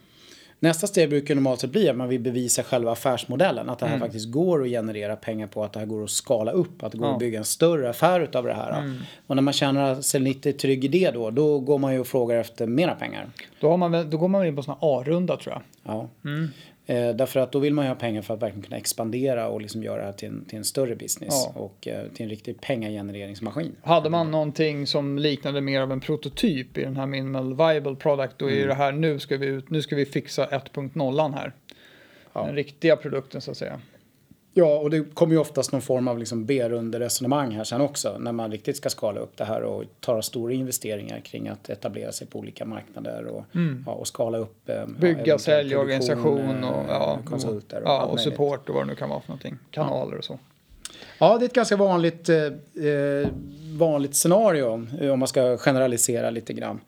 Nästa 0.64 0.86
steg 0.86 1.08
brukar 1.08 1.34
normalt 1.34 1.60
sett 1.60 1.70
bli 1.70 1.88
att 1.88 1.96
man 1.96 2.08
vill 2.08 2.20
bevisa 2.20 2.62
själva 2.62 2.92
affärsmodellen. 2.92 3.70
Att 3.70 3.78
det 3.78 3.86
här 3.86 3.94
mm. 3.94 4.06
faktiskt 4.06 4.30
går 4.30 4.62
att 4.62 4.68
generera 4.68 5.16
pengar 5.16 5.46
på. 5.46 5.64
Att 5.64 5.72
det 5.72 5.78
här 5.78 5.86
går 5.86 6.04
att 6.04 6.10
skala 6.10 6.50
upp. 6.50 6.82
Att 6.82 6.92
det 6.92 6.98
går 6.98 7.06
ja. 7.06 7.12
att 7.12 7.18
bygga 7.18 7.38
en 7.38 7.44
större 7.44 7.90
affär 7.90 8.30
av 8.32 8.44
det 8.44 8.54
här. 8.54 8.78
Mm. 8.78 8.96
Och 9.26 9.36
när 9.36 9.42
man 9.42 9.54
känner 9.54 10.00
sig 10.00 10.20
lite 10.20 10.52
trygg 10.52 10.84
i 10.84 10.88
det 10.88 11.10
då. 11.10 11.30
Då 11.30 11.58
går 11.58 11.78
man 11.78 11.92
ju 11.92 12.00
och 12.00 12.06
frågar 12.06 12.36
efter 12.36 12.66
mera 12.66 12.94
pengar. 12.94 13.30
Då, 13.60 13.70
har 13.70 13.76
man 13.76 13.92
väl, 13.92 14.10
då 14.10 14.18
går 14.18 14.28
man 14.28 14.46
in 14.46 14.56
på 14.56 14.62
sån 14.62 14.76
A-runda 14.80 15.36
tror 15.36 15.54
jag. 15.54 15.62
Ja. 15.94 16.08
Mm. 16.24 16.50
Eh, 16.86 17.10
därför 17.10 17.40
att 17.40 17.52
då 17.52 17.58
vill 17.58 17.74
man 17.74 17.84
ju 17.84 17.88
ha 17.88 17.94
pengar 17.94 18.22
för 18.22 18.34
att 18.34 18.42
verkligen 18.42 18.62
kunna 18.62 18.76
expandera 18.76 19.48
och 19.48 19.60
liksom 19.60 19.82
göra 19.82 20.06
det 20.06 20.12
till 20.12 20.28
en, 20.28 20.44
till 20.44 20.58
en 20.58 20.64
större 20.64 20.96
business 20.96 21.48
ja. 21.54 21.60
och 21.60 21.88
eh, 21.88 22.08
till 22.08 22.22
en 22.24 22.30
riktig 22.30 22.60
pengagenereringsmaskin. 22.60 23.76
Hade 23.82 24.10
man 24.10 24.30
någonting 24.30 24.86
som 24.86 25.18
liknade 25.18 25.60
mer 25.60 25.80
av 25.80 25.92
en 25.92 26.00
prototyp 26.00 26.78
i 26.78 26.80
den 26.80 26.96
här 26.96 27.06
minimal 27.06 27.54
viable 27.54 27.94
product 27.94 28.34
då 28.38 28.50
är 28.50 28.56
mm. 28.56 28.68
det 28.68 28.74
här 28.74 28.92
nu 28.92 29.18
ska 29.18 29.36
vi 29.36 29.46
ut, 29.46 29.70
nu 29.70 29.82
ska 29.82 29.96
vi 29.96 30.06
fixa 30.06 30.46
1.0 30.46 31.34
här. 31.34 31.52
Ja. 32.32 32.46
Den 32.46 32.54
riktiga 32.54 32.96
produkten 32.96 33.40
så 33.40 33.50
att 33.50 33.56
säga. 33.56 33.80
Ja, 34.56 34.78
och 34.78 34.90
det 34.90 35.14
kommer 35.14 35.34
ju 35.34 35.40
oftast 35.40 35.72
någon 35.72 35.82
form 35.82 36.08
av 36.08 36.18
liksom 36.18 36.46
B-runde-resonemang 36.46 37.50
här 37.50 37.64
sen 37.64 37.80
också 37.80 38.18
när 38.18 38.32
man 38.32 38.50
riktigt 38.50 38.76
ska 38.76 38.90
skala 38.90 39.20
upp 39.20 39.36
det 39.36 39.44
här 39.44 39.62
och 39.62 39.84
ta 40.00 40.22
stora 40.22 40.52
investeringar 40.52 41.20
kring 41.20 41.48
att 41.48 41.68
etablera 41.68 42.12
sig 42.12 42.26
på 42.26 42.38
olika 42.38 42.64
marknader 42.64 43.24
och, 43.26 43.44
mm. 43.54 43.84
ja, 43.86 43.92
och 43.92 44.06
skala 44.06 44.38
upp. 44.38 44.68
Eh, 44.68 44.86
Bygga 44.86 45.22
ja, 45.24 45.38
säljorganisation 45.38 46.64
och, 46.64 46.84
ja, 46.88 47.18
konsulter 47.24 47.82
och, 47.82 47.88
ja, 47.88 48.04
och 48.04 48.20
support 48.20 48.68
och 48.68 48.74
vad 48.74 48.84
det 48.84 48.86
nu 48.86 48.94
kan 48.94 49.08
vara 49.08 49.20
för 49.20 49.28
någonting. 49.28 49.58
Kanaler 49.70 50.18
och 50.18 50.24
så. 50.24 50.38
Ja, 51.18 51.38
det 51.38 51.44
är 51.44 51.46
ett 51.46 51.54
ganska 51.54 51.76
vanligt, 51.76 52.28
eh, 52.28 52.36
eh 52.36 53.28
vanligt 53.78 54.14
scenario 54.14 54.86
eh, 55.00 55.10
om 55.10 55.18
man 55.18 55.28
ska 55.28 55.56
generalisera 55.56 56.30
lite 56.30 56.52
grann. 56.52 56.80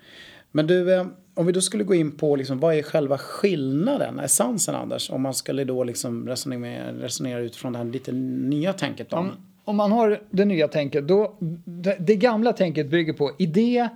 Men 0.50 0.66
du, 0.66 0.94
eh, 0.94 1.06
om 1.36 1.46
vi 1.46 1.52
då 1.52 1.60
skulle 1.60 1.84
gå 1.84 1.94
in 1.94 2.12
på 2.16 2.36
liksom, 2.36 2.60
vad 2.60 2.74
är 2.74 2.82
själva 2.82 3.18
skillnaden, 3.18 4.20
essensen 4.20 4.74
Anders? 4.74 5.10
Om 5.10 5.22
man 5.22 5.34
skulle 5.34 5.64
då 5.64 5.84
liksom 5.84 6.28
resonera, 6.28 6.92
resonera 6.92 7.40
utifrån 7.40 7.72
det 7.72 7.78
här 7.78 7.84
lite 7.84 8.12
nya 8.12 8.72
tänket. 8.72 9.12
Om, 9.12 9.32
om 9.64 9.76
man 9.76 9.92
har 9.92 10.20
det 10.30 10.44
nya 10.44 10.68
tänket, 10.68 11.08
då, 11.08 11.36
det, 11.64 11.96
det, 12.00 12.16
gamla 12.16 12.52
tänket 12.52 12.90
bygger 12.90 13.12
på 13.12 13.32
idé, 13.38 13.88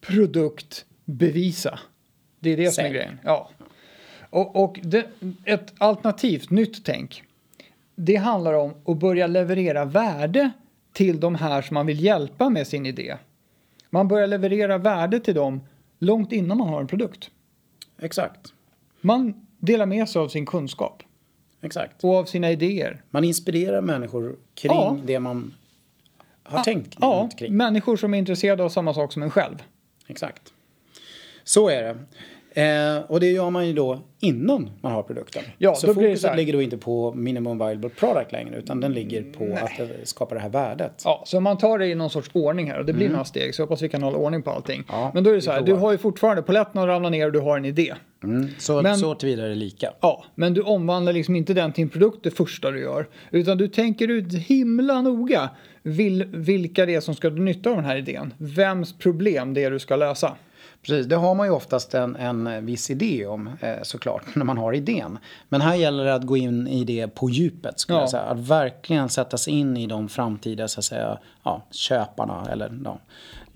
produkt, 0.00 0.84
bevisa. 1.04 1.78
Det 2.40 2.50
är 2.50 2.56
det 2.56 2.64
Säg. 2.64 2.72
som 2.74 2.84
är 2.84 2.90
grejen. 2.90 3.18
Ja. 3.24 3.50
Och, 4.30 4.64
och 4.64 4.80
det, 4.82 5.06
ett 5.44 5.74
alternativt 5.78 6.50
nytt 6.50 6.84
tänk, 6.84 7.22
det 7.94 8.16
handlar 8.16 8.54
om 8.54 8.74
att 8.84 8.98
börja 8.98 9.26
leverera 9.26 9.84
värde 9.84 10.50
till 10.92 11.20
de 11.20 11.34
här 11.34 11.62
som 11.62 11.74
man 11.74 11.86
vill 11.86 12.04
hjälpa 12.04 12.50
med 12.50 12.66
sin 12.66 12.86
idé. 12.86 13.16
Man 13.90 14.08
börjar 14.08 14.26
leverera 14.26 14.78
värde 14.78 15.20
till 15.20 15.34
dem 15.34 15.60
långt 15.98 16.32
innan 16.32 16.58
man 16.58 16.68
har 16.68 16.80
en 16.80 16.86
produkt. 16.86 17.30
Exakt. 17.98 18.52
Man 19.00 19.46
delar 19.58 19.86
med 19.86 20.08
sig 20.08 20.20
av 20.20 20.28
sin 20.28 20.46
kunskap. 20.46 21.02
Exakt. 21.60 22.04
Och 22.04 22.14
av 22.14 22.24
sina 22.24 22.50
idéer. 22.50 23.02
Man 23.10 23.24
inspirerar 23.24 23.80
människor 23.80 24.36
kring 24.54 24.72
ja. 24.72 24.96
det 25.04 25.20
man 25.20 25.54
har 26.42 26.58
ja. 26.58 26.64
tänkt 26.64 26.96
ja. 27.00 27.28
kring. 27.38 27.56
människor 27.56 27.96
som 27.96 28.14
är 28.14 28.18
intresserade 28.18 28.64
av 28.64 28.68
samma 28.68 28.94
sak 28.94 29.12
som 29.12 29.22
en 29.22 29.30
själv. 29.30 29.62
Exakt. 30.06 30.52
Så 31.44 31.68
är 31.68 31.82
det. 31.82 31.98
Eh, 32.58 33.02
och 33.08 33.20
det 33.20 33.30
gör 33.30 33.50
man 33.50 33.66
ju 33.66 33.72
då 33.72 33.98
innan 34.20 34.70
man 34.80 34.92
har 34.92 35.02
produkten. 35.02 35.42
Ja, 35.58 35.74
så 35.74 35.86
fokuset 35.86 36.30
så 36.30 36.34
ligger 36.34 36.52
då 36.52 36.62
inte 36.62 36.76
på 36.76 37.14
minimum 37.14 37.58
viable 37.58 37.88
product 37.88 38.32
längre 38.32 38.56
utan 38.56 38.80
den 38.80 38.92
ligger 38.92 39.22
på 39.22 39.44
Nej. 39.44 39.90
att 40.02 40.08
skapa 40.08 40.34
det 40.34 40.40
här 40.40 40.48
värdet. 40.48 41.02
Ja, 41.04 41.22
så 41.26 41.40
man 41.40 41.58
tar 41.58 41.78
det 41.78 41.86
i 41.86 41.94
någon 41.94 42.10
sorts 42.10 42.30
ordning 42.32 42.70
här 42.70 42.78
och 42.78 42.84
det 42.84 42.92
blir 42.92 43.06
mm. 43.06 43.12
några 43.12 43.24
steg 43.24 43.54
så 43.54 43.62
hoppas 43.62 43.82
vi 43.82 43.88
kan 43.88 44.02
hålla 44.02 44.18
ordning 44.18 44.42
på 44.42 44.50
allting. 44.50 44.84
Ja, 44.88 45.10
Men 45.14 45.24
då 45.24 45.30
är 45.30 45.34
det 45.34 45.40
så 45.40 45.50
här, 45.50 45.60
du 45.60 45.74
har 45.74 45.92
ju 45.92 45.98
fortfarande, 45.98 46.42
polletten 46.42 46.80
har 46.80 46.86
ramlat 46.86 47.12
ner 47.12 47.26
och 47.26 47.32
du 47.32 47.40
har 47.40 47.56
en 47.56 47.64
idé. 47.64 47.94
Mm, 48.24 48.48
så, 48.58 48.82
men, 48.82 48.96
så 48.96 49.14
tillvida 49.14 49.44
är 49.44 49.48
det 49.48 49.54
lika. 49.54 49.92
Ja, 50.00 50.24
men 50.34 50.54
du 50.54 50.62
omvandlar 50.62 51.12
liksom 51.12 51.36
inte 51.36 51.54
den 51.54 51.72
till 51.72 51.82
en 51.82 51.88
produkt 51.88 52.24
det 52.24 52.30
första 52.30 52.70
du 52.70 52.80
gör. 52.80 53.08
Utan 53.30 53.58
du 53.58 53.68
tänker 53.68 54.08
ut 54.08 54.34
himla 54.34 55.02
noga 55.02 55.50
vil, 55.82 56.24
vilka 56.24 56.86
det 56.86 56.94
är 56.94 57.00
som 57.00 57.14
ska 57.14 57.28
nytta 57.28 57.70
av 57.70 57.76
den 57.76 57.84
här 57.84 57.96
idén. 57.96 58.34
Vems 58.38 58.98
problem 58.98 59.54
det 59.54 59.64
är 59.64 59.70
du 59.70 59.78
ska 59.78 59.96
lösa. 59.96 60.36
Precis, 60.88 61.06
det 61.06 61.16
har 61.16 61.34
man 61.34 61.46
ju 61.46 61.52
oftast 61.52 61.94
en, 61.94 62.16
en 62.16 62.66
viss 62.66 62.90
idé 62.90 63.26
om 63.26 63.50
eh, 63.60 63.82
såklart 63.82 64.22
när 64.34 64.44
man 64.44 64.58
har 64.58 64.72
idén. 64.72 65.18
Men 65.48 65.60
här 65.60 65.74
gäller 65.74 66.04
det 66.04 66.14
att 66.14 66.26
gå 66.26 66.36
in 66.36 66.68
i 66.68 66.84
det 66.84 67.08
på 67.08 67.30
djupet. 67.30 67.80
Skulle 67.80 67.98
ja. 67.98 68.02
jag 68.02 68.10
säga. 68.10 68.22
Att 68.22 68.38
verkligen 68.38 69.08
sätta 69.08 69.38
sig 69.38 69.52
in 69.52 69.76
i 69.76 69.86
de 69.86 70.08
framtida 70.08 70.68
så 70.68 70.80
att 70.80 70.84
säga, 70.84 71.18
ja, 71.42 71.62
köparna 71.70 72.46
eller 72.50 72.80
ja, 72.84 72.98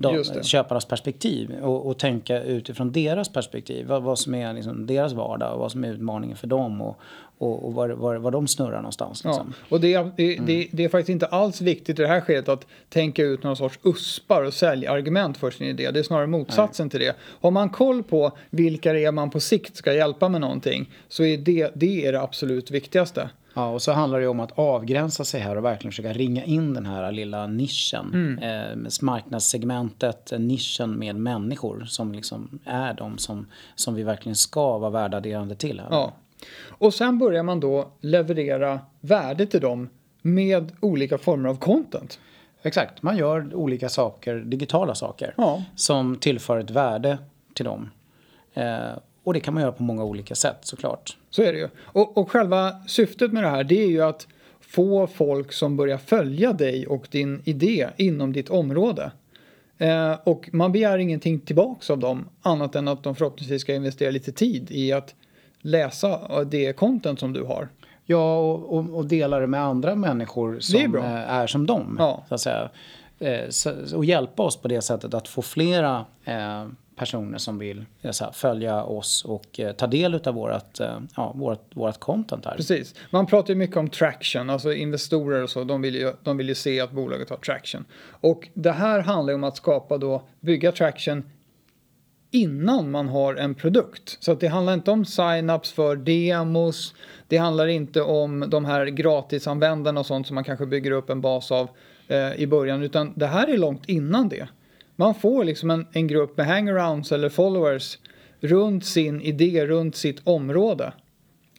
de, 0.03 0.25
köparnas 0.43 0.85
perspektiv 0.85 1.55
och, 1.63 1.87
och, 1.87 1.99
tänka 1.99 2.43
utifrån 2.43 2.93
deras 2.93 3.29
perspektiv. 3.29 3.87
Vad, 3.87 4.03
vad 4.03 4.19
som 4.19 4.35
är 4.35 4.53
liksom 4.53 4.87
deras 4.87 5.13
vardag 5.13 5.53
och 5.53 5.59
vad 5.59 5.73
som 5.73 5.85
är 5.85 5.93
utmaningen 5.93 6.37
för 6.37 6.47
dem 6.47 6.83
och, 6.83 6.99
och, 7.39 7.65
och 7.65 7.75
var, 7.75 7.89
var, 7.89 8.17
var 8.17 8.31
de 8.31 8.49
snurrar 8.49 8.77
någonstans. 8.77 9.25
Liksom. 9.25 9.55
Ja, 9.59 9.67
och 9.75 9.81
det, 9.81 9.89
det, 10.17 10.35
mm. 10.35 10.47
det, 10.47 10.69
det, 10.73 10.85
är 10.85 10.89
faktiskt 10.89 11.09
inte 11.09 11.27
alls 11.27 11.61
viktigt 11.61 11.99
i 11.99 12.03
det 12.03 12.09
här 12.09 12.21
skedet 12.21 12.49
att 12.49 12.67
tänka 12.89 13.23
ut 13.23 13.43
någon 13.43 13.57
sorts 13.57 13.79
uspar 13.83 14.43
och 14.43 14.55
säljargument 14.55 15.37
för 15.37 15.51
sin 15.51 15.67
idé. 15.67 15.91
Det 15.91 15.99
är 15.99 16.03
snarare 16.03 16.27
motsatsen 16.27 16.87
Nej. 16.87 16.91
till 16.91 17.01
det. 17.01 17.15
Har 17.41 17.51
man 17.51 17.69
koll 17.69 18.03
på 18.03 18.33
vilka 18.51 18.93
det 18.93 19.05
är 19.05 19.13
man 19.13 19.31
på 19.31 19.41
sikt 19.41 19.77
ska 19.77 19.95
hjälpa 19.95 20.29
med 20.29 20.41
någonting 20.41 20.91
så 21.09 21.25
är 21.25 21.39
det 21.39 21.71
det, 21.75 22.07
är 22.07 22.13
det 22.13 22.21
absolut 22.21 22.71
viktigaste. 22.71 23.31
Ja, 23.55 23.69
och 23.71 23.83
så 23.83 23.93
handlar 23.93 24.21
det 24.21 24.29
om 24.29 24.41
att 24.41 24.59
avgränsa 24.59 25.25
sig 25.25 25.41
här 25.41 25.57
och 25.57 25.65
verkligen 25.65 25.93
försöka 25.93 26.13
ringa 26.13 26.45
in 26.45 26.75
den 26.75 26.87
här 26.87 27.13
lilla 27.13 27.47
nischen. 27.47 28.11
Mm. 28.15 28.39
Eh, 28.83 28.91
marknadssegmentet, 29.03 30.33
nischen 30.39 30.91
med 30.99 31.17
människor 31.17 31.85
som 31.85 32.13
liksom 32.13 32.59
är 32.65 32.95
de 32.95 33.19
som, 33.19 33.47
som 33.75 33.95
vi 33.95 34.03
verkligen 34.03 34.37
ska 34.37 34.79
vara 34.79 34.91
värdeadderande 34.91 35.55
till. 35.55 35.81
Här. 35.81 35.89
Ja. 35.91 36.13
Och 36.69 36.95
sen 36.95 37.19
börjar 37.19 37.43
man 37.43 37.61
då 37.61 37.89
leverera 38.01 38.81
värde 39.01 39.47
till 39.47 39.61
dem 39.61 39.89
med 40.23 40.73
olika 40.81 41.19
former 41.19 41.49
av 41.49 41.55
content. 41.57 42.19
Exakt, 42.63 43.03
man 43.03 43.17
gör 43.17 43.55
olika 43.55 43.89
saker, 43.89 44.35
digitala 44.37 44.95
saker, 44.95 45.35
Ja. 45.37 45.63
som 45.77 46.17
tillför 46.17 46.59
ett 46.59 46.71
värde 46.71 47.19
till 47.55 47.65
dem. 47.65 47.91
Eh, 48.55 48.91
och 49.25 49.35
det 49.35 49.41
kan 49.41 49.55
man 49.55 49.63
göra 49.63 49.73
på 49.73 49.83
många 49.83 50.05
olika 50.05 50.35
sätt 50.35 50.59
såklart. 50.63 51.17
Så 51.31 51.43
är 51.43 51.53
det 51.53 51.59
ju. 51.59 51.69
Och, 51.79 52.19
och 52.19 52.31
själva 52.31 52.73
syftet 52.87 53.33
med 53.33 53.43
det 53.43 53.49
här 53.49 53.65
det 53.65 53.83
är 53.83 53.89
ju 53.89 54.03
att 54.03 54.27
få 54.61 55.07
folk 55.07 55.53
som 55.53 55.77
börjar 55.77 55.99
följa 55.99 56.53
dig 56.53 56.87
och 56.87 57.09
din 57.11 57.43
idé 57.45 57.89
inom 57.97 58.33
ditt 58.33 58.51
område. 58.51 59.13
Eh, 59.79 60.19
och 60.25 60.49
man 60.53 60.73
begär 60.73 60.99
ingenting 60.99 61.41
tillbaks 61.41 61.91
av 61.91 61.99
dem 61.99 62.29
annat 62.43 62.75
än 62.75 62.89
att 62.89 63.03
de 63.03 63.15
förhoppningsvis 63.15 63.63
ska 63.63 63.75
investera 63.75 64.11
lite 64.11 64.33
tid 64.33 64.71
i 64.71 64.93
att 64.93 65.15
läsa 65.61 66.45
det 66.45 66.73
content 66.73 67.21
som 67.21 67.33
du 67.33 67.43
har. 67.43 67.69
Ja, 68.05 68.39
och, 68.39 68.77
och, 68.77 68.97
och 68.97 69.07
dela 69.07 69.39
det 69.39 69.47
med 69.47 69.61
andra 69.61 69.95
människor 69.95 70.61
som 70.61 70.95
är, 70.95 71.25
är 71.27 71.47
som 71.47 71.67
dem. 71.67 71.97
Ja. 71.99 72.25
Så 72.29 72.35
att 72.35 72.41
säga. 72.41 72.71
Eh, 73.19 73.49
så, 73.49 73.97
och 73.97 74.05
hjälpa 74.05 74.43
oss 74.43 74.57
på 74.57 74.69
det 74.69 74.83
sättet 74.83 75.15
att 75.15 75.29
få 75.29 75.43
flera 75.43 76.05
eh, 76.25 76.67
personer 76.97 77.39
som 77.39 77.59
vill 77.59 77.85
eh, 78.03 78.11
så 78.11 78.25
här, 78.25 78.33
följa 78.33 78.85
oss 78.85 79.25
och 79.25 79.61
eh, 79.61 79.73
ta 79.73 79.87
del 79.87 80.15
av 80.15 80.35
vårt, 80.35 80.81
eh, 80.81 80.99
ja, 81.17 81.33
vårt, 81.37 81.77
vårt 81.77 81.99
content 81.99 82.45
här. 82.45 82.57
Precis. 82.57 82.95
Man 83.11 83.27
pratar 83.27 83.49
ju 83.49 83.55
mycket 83.55 83.77
om 83.77 83.89
traction, 83.89 84.51
alltså 84.51 84.73
investorer 84.73 85.43
och 85.43 85.51
så, 85.51 85.65
de 85.65 85.83
vill, 85.83 85.95
ju, 85.95 86.13
de 86.23 86.37
vill 86.37 86.49
ju 86.49 86.55
se 86.55 86.81
att 86.81 86.93
bolaget 86.93 87.31
har 87.31 87.37
traction. 87.37 87.85
Och 88.11 88.49
det 88.55 88.73
här 88.73 89.01
handlar 89.01 89.33
ju 89.33 89.35
om 89.35 89.45
att 89.45 89.57
skapa 89.57 89.99
då, 89.99 90.23
bygga 90.41 90.73
traction 90.73 91.25
innan 92.31 92.91
man 92.91 93.09
har 93.09 93.35
en 93.35 93.55
produkt. 93.55 94.17
Så 94.21 94.33
att 94.33 94.41
det 94.41 94.47
handlar 94.47 94.75
inte 94.75 94.91
om 94.91 95.05
sign-ups 95.05 95.75
för 95.75 95.97
demos, 95.97 96.95
det 97.29 97.37
handlar 97.37 97.67
inte 97.67 98.03
om 98.03 98.45
de 98.49 98.65
här 98.65 98.87
gratisanvändarna 98.87 100.01
och 100.01 100.07
sånt 100.07 100.27
som 100.27 100.35
man 100.35 100.45
kanske 100.45 100.67
bygger 100.67 100.91
upp 100.91 101.11
en 101.11 101.21
bas 101.21 101.53
av 101.53 101.69
eh, 102.09 102.35
i 102.35 102.47
början, 102.47 102.83
utan 102.83 103.13
det 103.17 103.27
här 103.27 103.49
är 103.49 103.59
långt 103.59 103.89
innan 103.89 104.29
det. 104.29 104.49
Man 104.97 105.15
får 105.15 105.45
liksom 105.45 105.71
en, 105.71 105.87
en 105.93 106.07
grupp 106.07 106.37
med 106.37 106.47
hangarounds 106.47 107.13
eller 107.13 107.29
followers 107.29 107.99
runt 108.41 108.85
sin 108.85 109.21
idé, 109.21 109.67
runt 109.67 109.97
sitt 109.97 110.21
område 110.25 110.93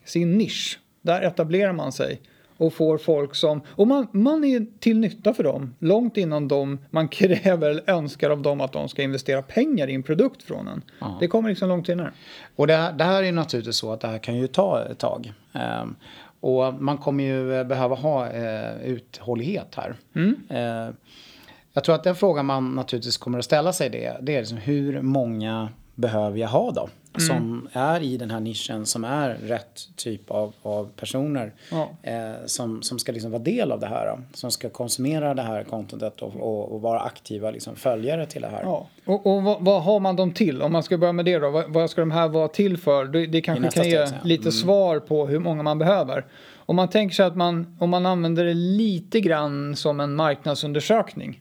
sin 0.04 0.38
nisch. 0.38 0.78
Där 1.02 1.22
etablerar 1.22 1.72
man 1.72 1.92
sig 1.92 2.20
och 2.56 2.72
får 2.74 2.98
folk 2.98 3.34
som... 3.34 3.60
Och 3.68 3.86
man, 3.86 4.06
man 4.12 4.44
är 4.44 4.66
till 4.80 4.98
nytta 5.00 5.34
för 5.34 5.42
dem 5.44 5.74
långt 5.78 6.16
innan 6.16 6.48
de, 6.48 6.78
man 6.90 7.08
kräver 7.08 7.70
eller 7.70 7.90
önskar 7.90 8.30
av 8.30 8.42
dem 8.42 8.60
att 8.60 8.72
de 8.72 8.88
ska 8.88 9.02
investera 9.02 9.42
pengar 9.42 9.88
i 9.90 9.94
en 9.94 10.02
produkt 10.02 10.42
från 10.42 10.68
en. 10.68 10.82
Det 11.20 11.28
kommer 11.28 11.48
liksom 11.48 11.68
långt 11.68 11.86
senare. 11.86 12.12
Och 12.56 12.66
det, 12.66 12.74
här- 12.76 12.92
det 12.92 13.04
här 13.04 13.22
är 13.22 13.32
naturligtvis 13.32 13.76
så 13.76 13.92
att 13.92 14.00
det 14.00 14.08
här 14.08 14.18
kan 14.18 14.36
ju 14.36 14.46
ta 14.46 14.84
ett 14.84 14.98
tag. 14.98 15.32
Ehm, 15.52 15.94
och 16.40 16.74
man 16.74 16.98
kommer 16.98 17.24
ju 17.24 17.54
eh, 17.54 17.64
behöva 17.64 17.94
ha 17.94 18.30
eh, 18.30 18.82
uthållighet 18.84 19.74
här. 19.76 19.94
Eh, 20.50 20.94
jag 21.74 21.84
tror 21.84 21.94
att 21.94 22.04
den 22.04 22.14
frågan 22.14 22.46
man 22.46 22.74
naturligtvis 22.74 23.16
kommer 23.16 23.38
att 23.38 23.44
ställa 23.44 23.72
sig 23.72 23.90
det, 23.90 24.16
det 24.22 24.34
är 24.34 24.40
liksom 24.40 24.58
hur 24.58 25.02
många 25.02 25.68
behöver 25.94 26.38
jag 26.38 26.48
ha 26.48 26.70
då? 26.70 26.88
Som 27.18 27.68
är 27.72 28.02
i 28.02 28.16
den 28.16 28.30
här 28.30 28.40
nischen, 28.40 28.86
som 28.86 29.04
är 29.04 29.34
rätt 29.34 29.96
typ 29.96 30.30
av, 30.30 30.54
av 30.62 30.90
personer. 30.96 31.52
Ja. 31.70 31.88
Eh, 32.02 32.32
som, 32.46 32.82
som 32.82 32.98
ska 32.98 33.12
liksom 33.12 33.30
vara 33.30 33.42
del 33.42 33.72
av 33.72 33.80
det 33.80 33.86
här. 33.86 34.06
Då, 34.06 34.22
som 34.32 34.50
ska 34.50 34.70
konsumera 34.70 35.34
det 35.34 35.42
här 35.42 35.64
contentet 35.64 36.22
och, 36.22 36.36
och, 36.36 36.72
och 36.72 36.80
vara 36.80 37.00
aktiva 37.00 37.50
liksom, 37.50 37.76
följare 37.76 38.26
till 38.26 38.42
det 38.42 38.48
här. 38.48 38.62
Ja. 38.62 38.88
Och, 39.04 39.26
och 39.26 39.42
vad, 39.42 39.64
vad 39.64 39.82
har 39.82 40.00
man 40.00 40.16
dem 40.16 40.32
till? 40.32 40.62
Om 40.62 40.72
man 40.72 40.82
ska 40.82 40.98
börja 40.98 41.12
med 41.12 41.24
det 41.24 41.38
då. 41.38 41.50
Vad, 41.50 41.72
vad 41.72 41.90
ska 41.90 42.00
de 42.00 42.10
här 42.10 42.28
vara 42.28 42.48
till 42.48 42.76
för? 42.76 43.04
Det, 43.04 43.26
det 43.26 43.40
kanske 43.40 43.70
kan 43.70 43.88
ge 43.88 44.06
sen. 44.06 44.18
lite 44.24 44.52
svar 44.52 45.00
på 45.00 45.26
hur 45.26 45.38
många 45.38 45.62
man 45.62 45.78
behöver. 45.78 46.26
Om 46.56 46.76
man 46.76 46.88
tänker 46.88 47.14
sig 47.14 47.26
att 47.26 47.36
man, 47.36 47.76
om 47.80 47.90
man 47.90 48.06
använder 48.06 48.44
det 48.44 48.54
lite 48.54 49.20
grann 49.20 49.76
som 49.76 50.00
en 50.00 50.14
marknadsundersökning. 50.14 51.40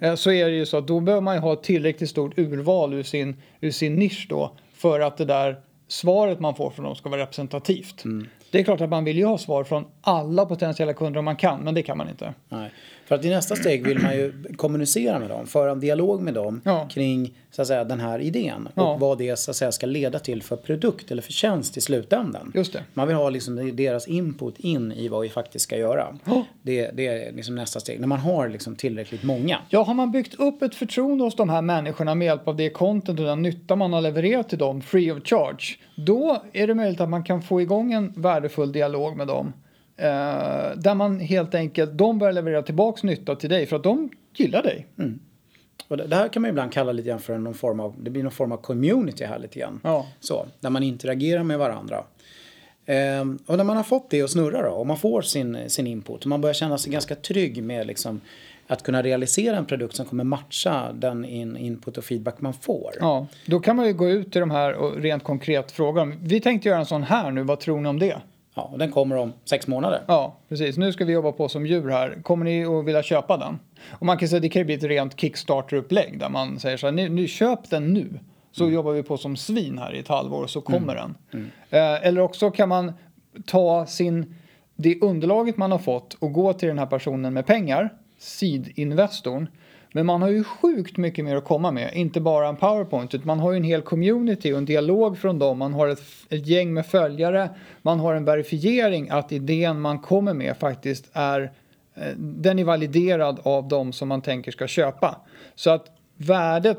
Eh, 0.00 0.14
Så 0.14 0.32
är 0.32 0.44
det 0.44 0.56
ju 0.56 0.66
så 0.66 0.76
att 0.76 0.86
då 0.86 1.00
behöver 1.00 1.22
man 1.22 1.34
ju 1.34 1.40
ha 1.40 1.52
ett 1.52 1.62
tillräckligt 1.62 2.10
stort 2.10 2.38
urval 2.38 2.94
ur 2.94 3.02
sin, 3.02 3.36
ur 3.60 3.70
sin 3.70 3.94
nisch 3.94 4.26
då. 4.28 4.52
För 4.72 5.00
att 5.00 5.16
det 5.16 5.24
där 5.24 5.60
svaret 5.88 6.40
man 6.40 6.54
får 6.54 6.70
från 6.70 6.84
dem 6.84 6.96
ska 6.96 7.08
vara 7.08 7.20
representativt. 7.20 8.02
Det 8.50 8.60
är 8.60 8.64
klart 8.64 8.80
att 8.80 8.90
man 8.90 9.04
vill 9.04 9.16
ju 9.16 9.24
ha 9.24 9.38
svar 9.38 9.64
från 9.64 9.84
alla 10.00 10.46
potentiella 10.46 10.94
kunder 10.94 11.18
om 11.18 11.24
man 11.24 11.36
kan, 11.36 11.60
men 11.60 11.74
det 11.74 11.82
kan 11.82 11.98
man 11.98 12.08
inte. 12.08 12.34
Nej. 12.48 12.70
För 13.06 13.14
att 13.14 13.24
i 13.24 13.28
nästa 13.28 13.56
steg 13.56 13.86
vill 13.86 13.98
man 14.02 14.12
ju 14.16 14.32
kommunicera 14.56 15.18
med 15.18 15.28
dem, 15.30 15.46
föra 15.46 15.70
en 15.70 15.80
dialog 15.80 16.22
med 16.22 16.34
dem 16.34 16.60
Ja. 16.64 16.88
kring 16.90 17.34
så 17.50 17.62
att 17.62 17.68
säga, 17.68 17.84
den 17.84 18.00
här 18.00 18.18
idén 18.18 18.66
och 18.66 18.72
Ja. 18.74 18.96
vad 18.96 19.18
det 19.18 19.36
så 19.38 19.50
att 19.50 19.56
säga, 19.56 19.72
ska 19.72 19.86
leda 19.86 20.18
till 20.18 20.42
för 20.42 20.56
produkt 20.56 21.10
eller 21.10 21.22
för 21.22 21.32
tjänst 21.32 21.76
i 21.76 21.80
slutändan. 21.80 22.52
Just 22.54 22.72
det. 22.72 22.82
Man 22.94 23.08
vill 23.08 23.16
ha 23.16 23.30
liksom 23.30 23.76
deras 23.76 24.08
input 24.08 24.54
in 24.58 24.92
i 24.92 25.08
vad 25.08 25.22
vi 25.22 25.28
faktiskt 25.28 25.62
ska 25.62 25.76
göra. 25.76 26.18
Ja. 26.24 26.44
Det, 26.62 26.90
det 26.94 27.06
är 27.06 27.32
liksom 27.32 27.54
nästa 27.54 27.80
steg, 27.80 28.00
när 28.00 28.06
man 28.06 28.18
har 28.18 28.48
liksom 28.48 28.76
tillräckligt 28.76 29.22
många. 29.22 29.58
Ja, 29.68 29.82
har 29.82 29.94
man 29.94 30.12
byggt 30.12 30.34
upp 30.34 30.62
ett 30.62 30.74
förtroende 30.74 31.24
hos 31.24 31.36
de 31.36 31.48
här 31.48 31.62
människorna 31.62 32.14
med 32.14 32.26
hjälp 32.26 32.48
av 32.48 32.56
det 32.56 32.70
content 32.70 33.18
och 33.20 33.26
den 33.26 33.42
nytta 33.42 33.76
man 33.76 33.92
har 33.92 34.00
levererat 34.00 34.48
till 34.48 34.58
dem 34.58 34.82
free 34.82 35.12
of 35.12 35.18
charge, 35.24 35.76
då 35.96 36.42
är 36.52 36.66
det 36.66 36.74
möjligt 36.74 37.00
att 37.00 37.08
man 37.08 37.24
kan 37.24 37.42
få 37.42 37.60
igång 37.60 37.92
en 37.92 38.12
värdefull 38.16 38.72
dialog 38.72 39.16
med 39.16 39.26
dem. 39.26 39.52
Eh, 39.96 40.76
där 40.76 40.94
man 40.94 41.20
helt 41.20 41.54
enkelt, 41.54 41.98
de 41.98 42.18
börjar 42.18 42.32
leverera 42.32 42.62
tillbaks 42.62 43.02
nytta 43.02 43.36
till 43.36 43.50
dig 43.50 43.66
för 43.66 43.76
att 43.76 43.82
de 43.82 44.10
gillar 44.34 44.62
dig. 44.62 44.86
Och 45.88 45.96
det, 45.96 46.06
det 46.06 46.16
här 46.16 46.28
kan 46.28 46.42
man 46.42 46.48
ibland 46.48 46.72
kalla 46.72 46.92
lite 46.92 47.08
grann 47.08 47.20
för 47.20 47.38
någon 47.38 47.54
form 47.54 47.80
av, 47.80 47.94
det 47.98 48.10
blir 48.10 48.22
någon 48.22 48.32
form 48.32 48.52
av 48.52 48.56
community 48.56 49.24
här 49.24 49.38
lite 49.38 49.58
grann. 49.58 49.80
Ja. 49.84 50.06
Så, 50.20 50.46
där 50.60 50.70
man 50.70 50.82
interagerar 50.82 51.42
med 51.42 51.58
varandra. 51.58 52.04
Ehm, 52.86 53.38
och 53.46 53.56
när 53.56 53.64
man 53.64 53.76
har 53.76 53.84
fått 53.84 54.10
det 54.10 54.22
att 54.22 54.30
snurra 54.30 54.62
då, 54.62 54.68
och 54.68 54.86
man 54.86 54.96
får 54.96 55.22
sin, 55.22 55.58
sin 55.70 55.86
input 55.86 56.22
och 56.22 56.26
man 56.26 56.40
börjar 56.40 56.54
känna 56.54 56.78
sig 56.78 56.92
ganska 56.92 57.14
trygg 57.14 57.62
med 57.62 57.86
liksom, 57.86 58.20
att 58.66 58.82
kunna 58.82 59.02
realisera 59.02 59.56
en 59.56 59.66
produkt 59.66 59.96
som 59.96 60.06
kommer 60.06 60.24
matcha 60.24 60.92
den 60.92 61.24
in, 61.24 61.56
input 61.56 61.98
och 61.98 62.04
feedback 62.04 62.40
man 62.40 62.54
får. 62.54 62.90
Ja, 63.00 63.26
då 63.46 63.60
kan 63.60 63.76
man 63.76 63.86
ju 63.86 63.92
gå 63.92 64.08
ut 64.08 64.32
till 64.32 64.40
de 64.40 64.50
här 64.50 64.74
och 64.74 64.96
rent 64.96 65.24
konkret 65.24 65.72
fråga 65.72 66.00
dem. 66.00 66.14
Vi 66.22 66.40
tänkte 66.40 66.68
göra 66.68 66.78
en 66.78 66.86
sån 66.86 67.02
här 67.02 67.30
nu, 67.30 67.42
vad 67.42 67.60
tror 67.60 67.80
ni 67.80 67.88
om 67.88 67.98
det? 67.98 68.16
Ja, 68.56 68.62
och 68.72 68.78
den 68.78 68.92
kommer 68.92 69.16
om 69.16 69.32
sex 69.44 69.66
månader. 69.66 70.00
Ja, 70.06 70.36
precis. 70.48 70.76
Nu 70.76 70.92
ska 70.92 71.04
vi 71.04 71.12
jobba 71.12 71.32
på 71.32 71.48
som 71.48 71.66
djur 71.66 71.90
här. 71.90 72.18
Kommer 72.22 72.44
ni 72.44 72.64
att 72.64 72.84
vilja 72.84 73.02
köpa 73.02 73.36
den? 73.36 73.58
Och 73.90 74.06
man 74.06 74.18
kan 74.18 74.28
säga 74.28 74.40
det 74.40 74.48
kan 74.48 74.60
ju 74.60 74.66
bli 74.66 74.74
ett 74.74 74.82
rent 74.82 75.16
Kickstarter-upplägg 75.20 76.18
där 76.18 76.28
man 76.28 76.58
säger 76.58 76.76
så 76.76 76.86
här, 76.86 76.92
nu, 76.92 77.08
nu 77.08 77.28
köp 77.28 77.70
den 77.70 77.94
nu. 77.94 78.18
Så 78.52 78.70
jobbar 78.70 78.92
vi 78.92 79.02
på 79.02 79.16
som 79.16 79.36
svin 79.36 79.78
här 79.78 79.94
i 79.94 79.98
ett 79.98 80.08
halvår 80.08 80.46
så 80.46 80.60
kommer 80.60 80.94
den. 80.94 81.14
Eh, 81.70 82.06
eller 82.06 82.20
också 82.20 82.50
kan 82.50 82.68
man 82.68 82.92
ta 83.46 83.86
sin, 83.86 84.34
det 84.76 85.00
underlaget 85.00 85.56
man 85.56 85.72
har 85.72 85.78
fått 85.78 86.14
och 86.14 86.32
gå 86.32 86.52
till 86.52 86.68
den 86.68 86.78
här 86.78 86.86
personen 86.86 87.34
med 87.34 87.46
pengar, 87.46 87.94
seed-investorn. 88.18 89.48
Men 89.96 90.06
man 90.06 90.22
har 90.22 90.28
ju 90.28 90.44
sjukt 90.44 90.96
mycket 90.96 91.24
mer 91.24 91.36
att 91.36 91.44
komma 91.44 91.70
med, 91.70 91.90
inte 91.94 92.20
bara 92.20 92.48
en 92.48 92.56
powerpoint, 92.56 93.14
utan 93.14 93.26
man 93.26 93.38
har 93.38 93.52
ju 93.52 93.56
en 93.56 93.64
hel 93.64 93.82
community 93.82 94.52
och 94.52 94.58
en 94.58 94.64
dialog 94.64 95.18
från 95.18 95.38
dem. 95.38 95.58
Man 95.58 95.74
har 95.74 95.88
ett, 95.88 96.02
ett 96.28 96.46
gäng 96.46 96.74
med 96.74 96.86
följare, 96.86 97.50
man 97.82 98.00
har 98.00 98.14
en 98.14 98.24
verifiering 98.24 99.08
att 99.10 99.32
idén 99.32 99.80
man 99.80 99.98
kommer 99.98 100.34
med 100.34 100.56
faktiskt 100.56 101.10
är, 101.12 101.52
eh, 101.94 102.12
den 102.16 102.58
är 102.58 102.64
validerad 102.64 103.40
av 103.42 103.68
de 103.68 103.92
som 103.92 104.08
man 104.08 104.22
tänker 104.22 104.52
ska 104.52 104.66
köpa. 104.66 105.20
Så 105.54 105.70
att 105.70 105.86
värdet 106.16 106.78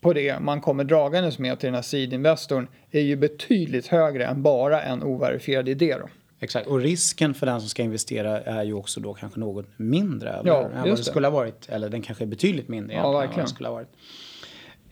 på 0.00 0.12
det 0.12 0.40
man 0.40 0.60
kommer 0.60 0.84
dragandes 0.84 1.38
med 1.38 1.58
till 1.58 1.66
den 1.66 1.74
här 1.74 1.82
seed-investorn 1.82 2.66
är 2.90 3.00
ju 3.00 3.16
betydligt 3.16 3.86
högre 3.86 4.26
än 4.26 4.42
bara 4.42 4.82
en 4.82 5.02
overifierad 5.02 5.68
idé 5.68 5.96
då. 6.00 6.08
Exakt, 6.42 6.66
och 6.66 6.80
risken 6.80 7.34
för 7.34 7.46
den 7.46 7.60
som 7.60 7.68
ska 7.68 7.82
investera 7.82 8.40
är 8.40 8.62
ju 8.62 8.74
också 8.74 9.00
då 9.00 9.14
kanske 9.14 9.40
något 9.40 9.66
mindre. 9.76 10.30
Eller, 10.30 10.50
Ja, 10.50 10.62
än 10.74 10.80
vad 10.88 10.90
det 10.98 11.04
skulle 11.04 11.26
ha 11.26 11.32
varit. 11.32 11.68
Eller 11.68 11.88
den 11.88 12.02
kanske 12.02 12.24
är 12.24 12.26
betydligt 12.26 12.68
mindre 12.68 12.94
Ja, 12.96 12.98
än 13.00 13.04
vad 13.12 13.14
verkligen. 13.20 13.38
den 13.38 13.48
skulle 13.48 13.68
ha 13.68 13.74
varit. 13.74 13.88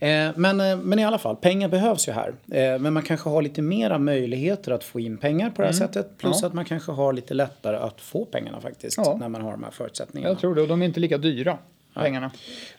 Eh, 0.01 0.29
men, 0.35 0.61
eh, 0.61 0.77
men 0.77 0.99
i 0.99 1.05
alla 1.05 1.17
fall, 1.17 1.35
pengar 1.35 1.69
behövs 1.69 2.07
ju 2.07 2.11
här. 2.11 2.33
Eh, 2.51 2.79
men 2.79 2.93
man 2.93 3.03
kanske 3.03 3.29
har 3.29 3.41
lite 3.41 3.61
mera 3.61 3.97
möjligheter 3.97 4.71
att 4.71 4.83
få 4.83 4.99
in 4.99 5.17
pengar 5.17 5.49
på 5.49 5.61
det 5.61 5.67
här 5.67 5.73
sättet. 5.73 6.17
Plus 6.17 6.31
Mm. 6.33 6.39
Ja. 6.41 6.47
att 6.47 6.53
man 6.53 6.65
kanske 6.65 6.91
har 6.91 7.13
lite 7.13 7.33
lättare 7.33 7.77
att 7.77 8.01
få 8.01 8.25
pengarna 8.25 8.61
faktiskt. 8.61 8.97
Ja. 8.97 9.17
När 9.19 9.29
man 9.29 9.41
har 9.41 9.51
de 9.51 9.63
här 9.63 9.71
förutsättningarna. 9.71 10.31
Jag 10.31 10.39
tror 10.39 10.55
det, 10.55 10.61
och 10.61 10.67
de 10.67 10.81
är 10.81 10.85
inte 10.85 10.99
lika 10.99 11.17
dyra, 11.17 11.57
pengarna. 11.93 12.31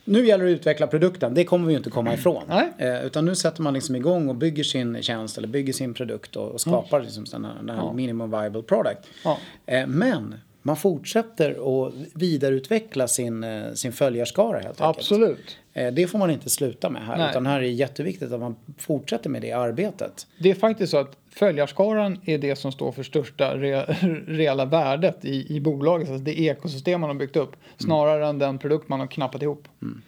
Nu 0.04 0.26
gäller 0.26 0.44
det 0.44 0.52
att 0.52 0.56
utveckla 0.56 0.86
produkten, 0.86 1.34
det 1.34 1.44
kommer 1.44 1.66
vi 1.66 1.72
ju 1.72 1.78
inte 1.78 1.90
komma 1.90 2.14
ifrån. 2.14 2.42
Eh, 2.78 3.06
utan 3.06 3.24
nu 3.24 3.34
sätter 3.34 3.62
man 3.62 3.74
liksom 3.74 3.96
igång 3.96 4.28
och 4.28 4.36
bygger 4.36 4.64
sin 4.64 5.02
tjänst 5.02 5.38
eller 5.38 5.48
bygger 5.48 5.72
sin 5.72 5.94
produkt 5.94 6.36
och, 6.36 6.48
och 6.48 6.60
skapar 6.60 7.00
liksom 7.00 7.24
den 7.24 7.44
här, 7.44 7.54
den 7.62 7.76
här 7.76 7.92
minimum 7.92 8.30
viable 8.30 8.62
product. 8.62 9.06
Ja. 9.24 9.38
Eh, 9.66 9.86
men 9.86 10.34
man 10.62 10.76
fortsätter 10.76 11.50
att 11.86 11.94
vidareutveckla 12.14 13.08
sin, 13.08 13.44
eh, 13.44 13.72
sin 13.72 13.92
följarskara 13.92 14.58
helt 14.58 14.80
enkelt. 14.80 14.98
Absolut. 14.98 15.58
Eh, 15.72 15.92
Det 15.92 16.06
får 16.06 16.18
man 16.18 16.30
inte 16.30 16.50
sluta 16.50 16.90
med 16.90 17.02
här. 17.06 17.18
Nej. 17.18 17.30
Utan 17.30 17.46
här 17.46 17.56
är 17.56 17.60
det 17.60 17.68
jätteviktigt 17.68 18.32
att 18.32 18.40
man 18.40 18.56
fortsätter 18.78 19.30
med 19.30 19.42
det 19.42 19.52
arbetet. 19.52 20.26
Det 20.38 20.50
är 20.50 20.54
faktiskt 20.54 20.90
så 20.90 20.96
att 20.98 21.16
följarskaran 21.30 22.20
är 22.24 22.38
det 22.38 22.56
som 22.56 22.72
står 22.72 22.92
för 22.92 23.02
största 23.02 23.56
re, 23.56 23.82
reella 24.26 24.64
värdet 24.64 25.24
i, 25.24 25.56
i 25.56 25.60
bolaget. 25.60 26.08
Alltså 26.08 26.24
det 26.24 26.40
ekosystem 26.40 27.00
man 27.00 27.10
har 27.10 27.14
byggt 27.14 27.36
upp. 27.36 27.56
Snarare 27.78 28.26
än 28.26 28.38
den 28.38 28.58
produkt 28.58 28.88
man 28.88 29.00
har 29.00 29.06
knappat 29.06 29.42
ihop. 29.42 29.68
Men 29.78 30.02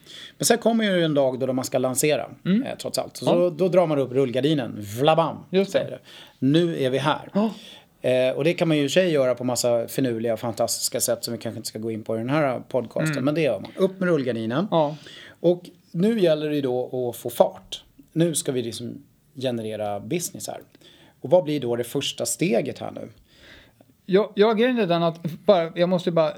sen 0.47 0.59
kommer 0.59 0.85
ju 0.85 1.05
en 1.05 1.15
dag 1.15 1.39
då 1.39 1.53
man 1.53 1.65
ska 1.65 1.79
lansera, 1.79 2.23
eh, 2.45 2.79
trots 2.81 2.99
allt. 2.99 3.17
Så 3.17 3.35
då, 3.35 3.51
då 3.51 3.69
drar 3.69 3.87
man 3.87 3.99
upp 3.99 4.13
rullgardinen, 4.13 4.77
vlabam, 5.01 5.37
Just 5.51 5.73
det. 5.73 5.99
Nu 6.39 6.83
är 6.83 6.91
vi 6.91 6.99
här. 6.99 7.29
Ja. 7.35 7.51
Eh, 8.03 8.31
och 8.31 8.45
det 8.45 8.55
kan 8.55 8.69
man 8.69 8.77
ju 8.77 8.85
i 8.85 8.89
sig 8.89 9.11
göra 9.11 9.35
på 9.35 9.45
massa 9.45 9.89
finurliga 9.89 10.37
fantastiska 10.37 11.01
sätt 11.01 11.25
som 11.25 11.33
vi 11.33 11.39
kanske 11.39 11.57
inte 11.57 11.69
ska 11.69 11.79
gå 11.79 11.91
in 11.91 12.03
på 12.03 12.17
i 12.17 12.19
den 12.19 12.31
här 12.31 12.61
podcasten. 12.69 13.25
Men 13.25 13.35
det 13.35 13.41
gör 13.41 13.61
man. 13.61 13.71
Upp 13.77 14.01
med 14.01 14.09
rullgardinen. 14.09 14.67
Ja. 14.71 14.97
Och 15.41 15.71
nu 15.91 16.21
gäller 16.21 16.49
det 16.49 16.55
ju 16.55 16.61
då 16.61 17.09
att 17.11 17.17
få 17.17 17.31
fart. 17.31 17.85
Nu 18.13 18.35
ska 18.35 18.53
vi 18.53 18.63
liksom 18.63 19.03
generera 19.35 20.01
business 20.01 20.49
här. 20.49 20.61
Och 21.21 21.31
vad 21.31 21.45
blir 21.45 21.61
då 21.61 21.77
det 21.77 21.85
första 21.85 22.27
steget 22.27 22.79
här 22.79 22.91
nu? 22.91 23.09
Jag, 24.07 24.33
jag 24.35 24.61
är 24.61 24.87
den 24.87 25.03
att 25.03 25.23
bara, 25.23 25.73
jag 25.75 25.89
måste 25.89 26.11
bara 26.11 26.33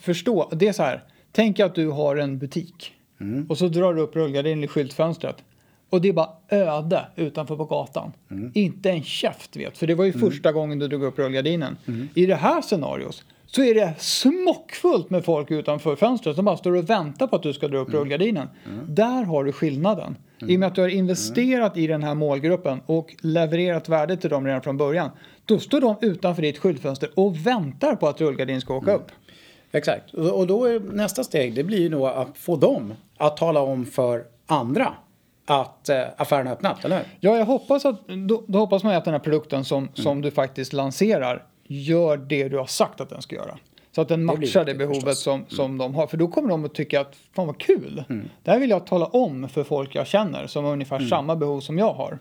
förstå. 0.00 0.48
Det 0.52 0.68
är 0.68 0.72
så 0.72 0.82
här. 0.82 1.04
Tänk 1.32 1.60
att 1.60 1.74
du 1.74 1.88
har 1.88 2.16
en 2.16 2.38
butik. 2.38 2.92
Och 3.48 3.58
så 3.58 3.68
drar 3.68 3.94
du 3.94 4.00
upp 4.00 4.16
rullgardinen 4.16 4.64
i 4.64 4.68
skyltfönstret. 4.68 5.36
Och 5.90 6.00
det 6.00 6.08
är 6.08 6.12
bara 6.12 6.30
öde 6.48 7.06
utanför 7.16 7.56
på 7.56 7.64
gatan. 7.64 8.12
Inte 8.54 8.90
en 8.90 9.02
käft 9.02 9.56
vet. 9.56 9.78
För 9.78 9.86
det 9.86 9.94
var 9.94 10.04
ju 10.04 10.12
första 10.12 10.52
gången 10.52 10.78
du 10.78 10.88
drog 10.88 11.02
upp 11.02 11.18
rullgardinen. 11.18 11.76
I 12.14 12.26
det 12.26 12.34
här 12.34 12.62
scenariot 12.62 13.24
så 13.46 13.62
är 13.62 13.74
det 13.74 13.94
smockfullt 13.98 15.10
med 15.10 15.24
folk 15.24 15.50
utanför 15.50 15.96
fönstret 15.96 16.36
som 16.36 16.44
bara 16.44 16.56
står 16.56 16.76
och 16.76 16.90
väntar 16.90 17.26
på 17.26 17.36
att 17.36 17.42
du 17.42 17.52
ska 17.52 17.68
dra 17.68 17.78
upp 17.78 17.92
rullgardinen. 17.92 18.48
Där 18.88 19.24
har 19.24 19.44
du 19.44 19.52
skillnaden. 19.52 20.16
I 20.40 20.56
och 20.56 20.60
med 20.60 20.66
att 20.66 20.74
du 20.74 20.80
har 20.80 20.88
investerat 20.88 21.76
i 21.76 21.86
den 21.86 22.02
här 22.02 22.14
målgruppen 22.14 22.80
och 22.86 23.14
levererat 23.20 23.88
värde 23.88 24.16
till 24.16 24.30
dem 24.30 24.46
redan 24.46 24.62
från 24.62 24.76
början. 24.76 25.10
Då 25.44 25.58
står 25.58 25.80
de 25.80 25.96
utanför 26.00 26.42
ditt 26.42 26.58
skyltfönster 26.58 27.10
och 27.14 27.46
väntar 27.46 27.96
på 27.96 28.08
att 28.08 28.20
rullgardinen 28.20 28.60
ska 28.60 28.74
åka 28.74 28.94
upp. 28.94 29.10
Exakt. 29.72 30.14
Och 30.14 30.38
och 30.38 30.46
då 30.46 30.64
är 30.64 30.80
nästa 30.80 31.24
steg, 31.24 31.54
det 31.54 31.64
blir 31.64 31.78
ju 31.78 31.88
då 31.88 32.06
att 32.06 32.38
få 32.38 32.56
dem 32.56 32.94
att 33.16 33.36
tala 33.36 33.60
om 33.60 33.86
för 33.86 34.24
andra 34.46 34.92
att 35.46 35.88
eh, 35.88 36.02
affären 36.16 36.46
har 36.46 36.54
öppnat, 36.54 36.84
eller 36.84 36.96
hur? 36.96 37.04
Ja, 37.20 37.36
jag 37.36 37.44
hoppas 37.46 37.84
att, 37.84 38.08
då, 38.08 38.42
då 38.46 38.58
hoppas 38.58 38.84
man 38.84 38.94
att 38.94 39.04
den 39.04 39.14
här 39.14 39.20
produkten 39.20 39.64
som, 39.64 39.88
som 39.94 40.22
du 40.22 40.30
faktiskt 40.30 40.72
lanserar 40.72 41.44
gör 41.64 42.16
det 42.16 42.48
du 42.48 42.58
har 42.58 42.66
sagt 42.66 43.00
att 43.00 43.10
den 43.10 43.22
ska 43.22 43.36
göra. 43.36 43.58
Så 43.92 44.00
att 44.02 44.08
den 44.08 44.24
matchar 44.24 44.64
det 44.64 44.72
viktigt 44.72 44.78
behovet 44.78 45.04
förstås. 45.04 45.26
Mm. 45.26 45.44
som, 45.48 45.56
som 45.56 45.78
de 45.78 45.94
har. 45.94 46.06
För 46.06 46.16
då 46.16 46.28
kommer 46.28 46.48
de 46.48 46.64
att 46.64 46.74
tycka 46.74 47.00
att 47.00 47.16
fan 47.36 47.46
vad 47.46 47.58
kul. 47.58 48.04
Det 48.42 48.50
här 48.50 48.58
vill 48.58 48.70
jag 48.70 48.86
tala 48.86 49.06
om 49.06 49.48
för 49.48 49.64
folk 49.64 49.94
jag 49.94 50.06
känner 50.06 50.46
som 50.46 50.64
har 50.64 50.72
ungefär 50.72 50.96
Mm. 50.96 51.08
samma 51.08 51.36
behov 51.36 51.60
som 51.60 51.78
jag 51.78 51.92
har. 51.92 52.18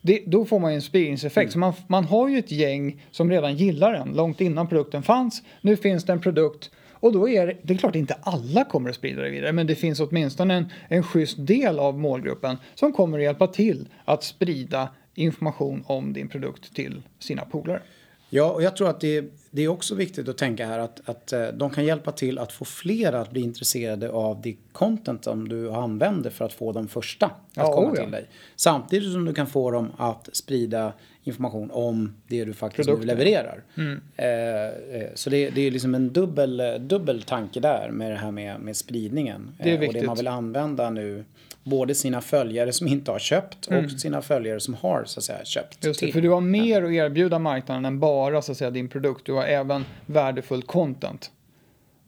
Det, 0.00 0.22
då 0.26 0.44
får 0.44 0.58
man 0.58 0.70
ju 0.70 0.74
en 0.74 0.82
spridningseffekt. 0.82 1.36
Mm. 1.44 1.52
Så 1.52 1.58
man, 1.58 1.72
man 1.86 2.04
har 2.04 2.28
ju 2.28 2.38
ett 2.38 2.50
gäng 2.50 3.02
som 3.10 3.30
redan 3.30 3.56
gillar 3.56 3.92
den 3.92 4.12
långt 4.12 4.40
innan 4.40 4.66
produkten 4.66 5.02
fanns. 5.02 5.42
Nu 5.60 5.76
finns 5.76 6.04
det 6.04 6.12
en 6.12 6.20
produkt 6.20 6.70
och 7.00 7.12
då 7.12 7.28
är 7.28 7.46
det, 7.46 7.56
det 7.62 7.74
är 7.74 7.78
klart 7.78 7.94
inte 7.94 8.16
alla 8.20 8.64
kommer 8.64 8.90
att 8.90 8.96
sprida 8.96 9.22
det 9.22 9.30
vidare 9.30 9.52
men 9.52 9.66
det 9.66 9.74
finns 9.74 10.00
åtminstone 10.00 10.54
en, 10.54 10.66
en 10.88 11.02
schysst 11.02 11.46
del 11.46 11.78
av 11.78 11.98
målgruppen 11.98 12.56
som 12.74 12.92
kommer 12.92 13.18
att 13.18 13.24
hjälpa 13.24 13.46
till 13.46 13.88
att 14.04 14.24
sprida 14.24 14.88
information 15.14 15.84
om 15.86 16.12
din 16.12 16.28
produkt 16.28 16.74
till 16.74 17.02
sina 17.18 17.44
polare. 17.44 17.82
Ja, 18.30 18.52
och 18.52 18.62
jag 18.62 18.76
tror 18.76 18.90
att 18.90 19.00
det, 19.00 19.24
det 19.50 19.62
är 19.62 19.68
också 19.68 19.94
viktigt 19.94 20.28
att 20.28 20.38
tänka 20.38 20.66
här 20.66 20.78
att, 20.78 21.08
att 21.08 21.32
eh, 21.32 21.46
de 21.46 21.70
kan 21.70 21.84
hjälpa 21.84 22.12
till 22.12 22.38
att 22.38 22.52
få 22.52 22.64
fler 22.64 23.12
att 23.12 23.30
bli 23.30 23.40
intresserade 23.40 24.10
av 24.10 24.40
det 24.40 24.56
content 24.72 25.24
som 25.24 25.48
du 25.48 25.70
använder 25.70 26.30
för 26.30 26.44
att 26.44 26.52
få 26.52 26.72
de 26.72 26.88
första 26.88 27.26
att 27.26 27.32
Ja, 27.54 27.74
komma 27.74 27.88
oh 27.88 27.94
ja. 27.96 28.02
till 28.02 28.12
dig. 28.12 28.26
Samtidigt 28.56 29.12
som 29.12 29.24
du 29.24 29.34
kan 29.34 29.46
få 29.46 29.70
dem 29.70 29.92
att 29.96 30.28
sprida 30.32 30.92
information 31.26 31.70
om 31.70 32.14
det 32.28 32.44
du 32.44 32.52
faktiskt 32.52 32.88
nu 32.88 32.94
Produkten. 32.94 33.18
levererar. 33.18 33.62
Mm. 33.76 34.00
Eh, 34.16 35.00
eh, 35.00 35.08
så 35.14 35.30
det, 35.30 35.50
det 35.50 35.60
är 35.60 35.70
liksom 35.70 35.94
en 35.94 36.12
dubbel, 36.12 36.62
dubbel 36.80 37.22
tanke 37.22 37.60
där 37.60 37.90
med 37.90 38.10
det 38.10 38.16
här 38.16 38.30
med, 38.30 38.60
med 38.60 38.76
spridningen. 38.76 39.54
Det 39.58 39.62
är 39.62 39.68
Eh, 39.68 39.74
och 39.74 39.80
det 39.80 39.86
viktigt. 39.86 40.06
man 40.06 40.16
vill 40.16 40.28
använda 40.28 40.90
nu, 40.90 41.24
både 41.64 41.94
sina 41.94 42.20
följare 42.20 42.72
som 42.72 42.86
inte 42.86 43.10
har 43.10 43.18
köpt 43.18 43.66
och 43.66 43.90
sina 43.90 44.22
följare 44.22 44.60
som 44.60 44.74
har 44.74 45.04
så 45.04 45.20
att 45.20 45.24
säga 45.24 45.44
köpt. 45.44 45.84
Mm. 45.84 45.90
Just 45.90 46.00
det, 46.00 46.06
till. 46.06 46.14
för 46.14 46.20
du 46.20 46.30
har 46.30 46.40
mer 46.40 46.82
att 46.82 46.90
erbjuda 46.90 47.38
marknaden 47.38 47.84
än 47.84 48.00
bara 48.00 48.42
så 48.42 48.52
att 48.52 48.58
säga, 48.58 48.70
din 48.70 48.88
produkt. 48.88 49.26
Du 49.26 49.32
har 49.32 49.44
även 49.44 49.84
värdefull 50.06 50.62
content 50.62 51.30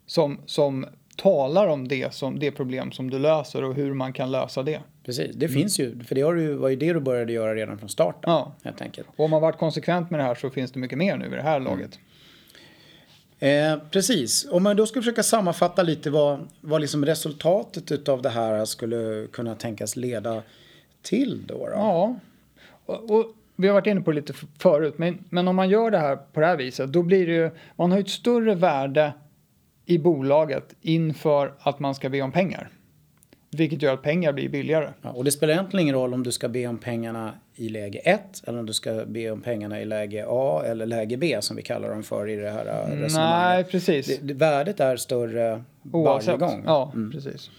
som, 0.06 0.38
som 0.46 0.86
talar 1.16 1.68
om 1.68 1.88
det, 1.88 2.14
som, 2.14 2.38
det 2.38 2.50
problem 2.50 2.92
som 2.92 3.10
du 3.10 3.18
löser 3.18 3.64
och 3.64 3.74
hur 3.74 3.94
man 3.94 4.12
kan 4.12 4.30
lösa 4.30 4.62
det. 4.62 4.80
Precis, 5.08 5.36
det 5.36 5.48
finns 5.48 5.80
ju. 5.80 6.04
För 6.04 6.14
det 6.14 6.24
var 6.54 6.68
ju 6.68 6.76
det 6.76 6.92
du 6.92 7.00
började 7.00 7.32
göra 7.32 7.54
redan 7.54 7.78
från 7.78 7.88
starten. 7.88 8.20
Ja. 8.30 8.52
Helt 8.64 8.80
enkelt. 8.82 9.08
Och 9.16 9.24
om 9.24 9.30
man 9.30 9.42
varit 9.42 9.58
konsekvent 9.58 10.10
med 10.10 10.20
det 10.20 10.24
här 10.24 10.34
så 10.34 10.50
finns 10.50 10.72
det 10.72 10.80
mycket 10.80 10.98
mer 10.98 11.16
nu 11.16 11.26
i 11.26 11.28
det 11.28 11.42
här 11.42 11.56
Mm. 11.56 11.64
laget. 11.72 11.98
Eh, 13.38 13.78
precis, 13.90 14.46
om 14.50 14.62
man 14.62 14.76
då 14.76 14.86
ska 14.86 15.00
försöka 15.00 15.22
sammanfatta 15.22 15.82
lite 15.82 16.10
vad, 16.10 16.48
vad 16.60 16.80
liksom 16.80 17.04
resultatet 17.04 18.08
av 18.08 18.22
det 18.22 18.28
här 18.28 18.64
skulle 18.64 19.26
kunna 19.32 19.54
tänkas 19.54 19.96
leda 19.96 20.42
till 21.02 21.46
då. 21.46 21.54
då. 21.54 21.70
Ja, 21.74 22.16
och, 22.86 23.10
och 23.10 23.26
vi 23.56 23.66
har 23.66 23.74
varit 23.74 23.86
inne 23.86 24.00
på 24.00 24.10
det 24.10 24.14
lite 24.16 24.34
förut, 24.58 24.94
men, 24.98 25.24
men 25.30 25.48
om 25.48 25.56
man 25.56 25.68
gör 25.68 25.90
det 25.90 25.98
här 25.98 26.16
på 26.16 26.40
det 26.40 26.46
här 26.46 26.56
viset, 26.56 26.92
då 26.92 27.02
blir 27.02 27.26
det 27.26 27.32
ju, 27.32 27.50
man 27.76 27.90
har 27.90 27.98
ju 27.98 28.02
ett 28.02 28.10
större 28.10 28.54
värde 28.54 29.12
i 29.86 29.98
bolaget 29.98 30.74
inför 30.80 31.54
att 31.60 31.78
man 31.80 31.94
ska 31.94 32.08
be 32.08 32.22
om 32.22 32.32
pengar. 32.32 32.68
Vilket 33.50 33.82
gör 33.82 33.94
att 33.94 34.02
pengar 34.02 34.32
blir 34.32 34.48
billigare. 34.48 34.90
Ja, 35.02 35.10
och 35.10 35.24
det 35.24 35.30
spelar 35.30 35.54
egentligen 35.54 35.82
ingen 35.82 35.94
roll 35.94 36.14
om 36.14 36.22
du 36.22 36.32
ska 36.32 36.48
be 36.48 36.66
om 36.66 36.78
pengarna 36.78 37.32
i 37.54 37.68
läge 37.68 37.98
1 37.98 38.42
eller 38.46 38.58
om 38.58 38.66
du 38.66 38.72
ska 38.72 39.04
be 39.06 39.30
om 39.30 39.40
pengarna 39.40 39.80
i 39.80 39.84
läge 39.84 40.24
A 40.28 40.62
eller 40.66 40.86
läge 40.86 41.16
B 41.16 41.38
som 41.40 41.56
vi 41.56 41.62
kallar 41.62 41.88
dem 41.88 42.02
för 42.02 42.28
i 42.28 42.36
det 42.36 42.50
här 42.50 42.66
eh, 42.66 42.96
resonemanget. 42.96 43.10
Nej, 43.18 43.64
precis. 43.64 44.06
Det, 44.06 44.26
det, 44.26 44.34
värdet 44.34 44.80
är 44.80 44.96
större 44.96 45.64
Oavsett. 45.92 46.40
varje 46.40 46.52
gång. 46.52 46.62
Ja, 46.66 46.92
precis. 47.12 47.50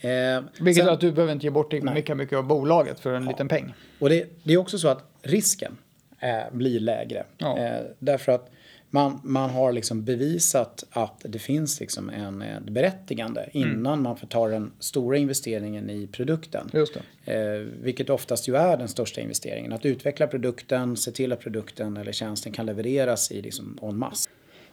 Eh, 0.00 0.42
Vilket 0.60 0.84
gör 0.84 0.92
att 0.92 1.00
du 1.00 1.12
behöver 1.12 1.32
inte 1.32 1.46
ge 1.46 1.50
bort 1.50 1.72
lika 1.72 2.14
mycket 2.14 2.38
av 2.38 2.44
bolaget 2.44 3.00
för 3.00 3.12
en 3.12 3.24
liten 3.24 3.48
peng. 3.48 3.74
Och 3.98 4.08
det, 4.08 4.26
det 4.42 4.52
är 4.52 4.56
också 4.56 4.78
så 4.78 4.88
att 4.88 5.04
risken 5.22 5.76
eh, 6.20 6.52
blir 6.52 6.80
lägre. 6.80 7.24
Ja. 7.38 7.58
Eh, 7.58 7.80
därför 7.98 8.32
att 8.32 8.50
man, 8.90 9.20
man 9.24 9.50
har 9.50 9.72
liksom 9.72 10.04
bevisat 10.04 10.84
att 10.90 11.24
det 11.28 11.38
finns 11.38 11.80
liksom 11.80 12.10
en, 12.10 12.42
ett 12.42 12.70
berättigande 12.70 13.40
Mm. 13.54 13.70
innan 13.72 14.02
man 14.02 14.16
får 14.16 14.26
ta 14.26 14.48
den 14.48 14.72
stora 14.78 15.16
investeringen 15.16 15.90
i 15.90 16.06
produkten. 16.06 16.70
Just. 16.72 16.96
Eh, 17.24 17.34
vilket 17.82 18.10
oftast 18.10 18.48
ju 18.48 18.56
är 18.56 18.76
den 18.76 18.88
största 18.88 19.20
investeringen. 19.20 19.72
Att 19.72 19.86
utveckla 19.86 20.26
produkten, 20.26 20.96
se 20.96 21.10
till 21.10 21.32
att 21.32 21.40
produkten 21.40 21.96
eller 21.96 22.12
tjänsten 22.12 22.52
kan 22.52 22.66
levereras 22.66 23.32
i 23.32 23.42
liksom 23.42 23.78
en 23.82 23.98
masse. 23.98 24.30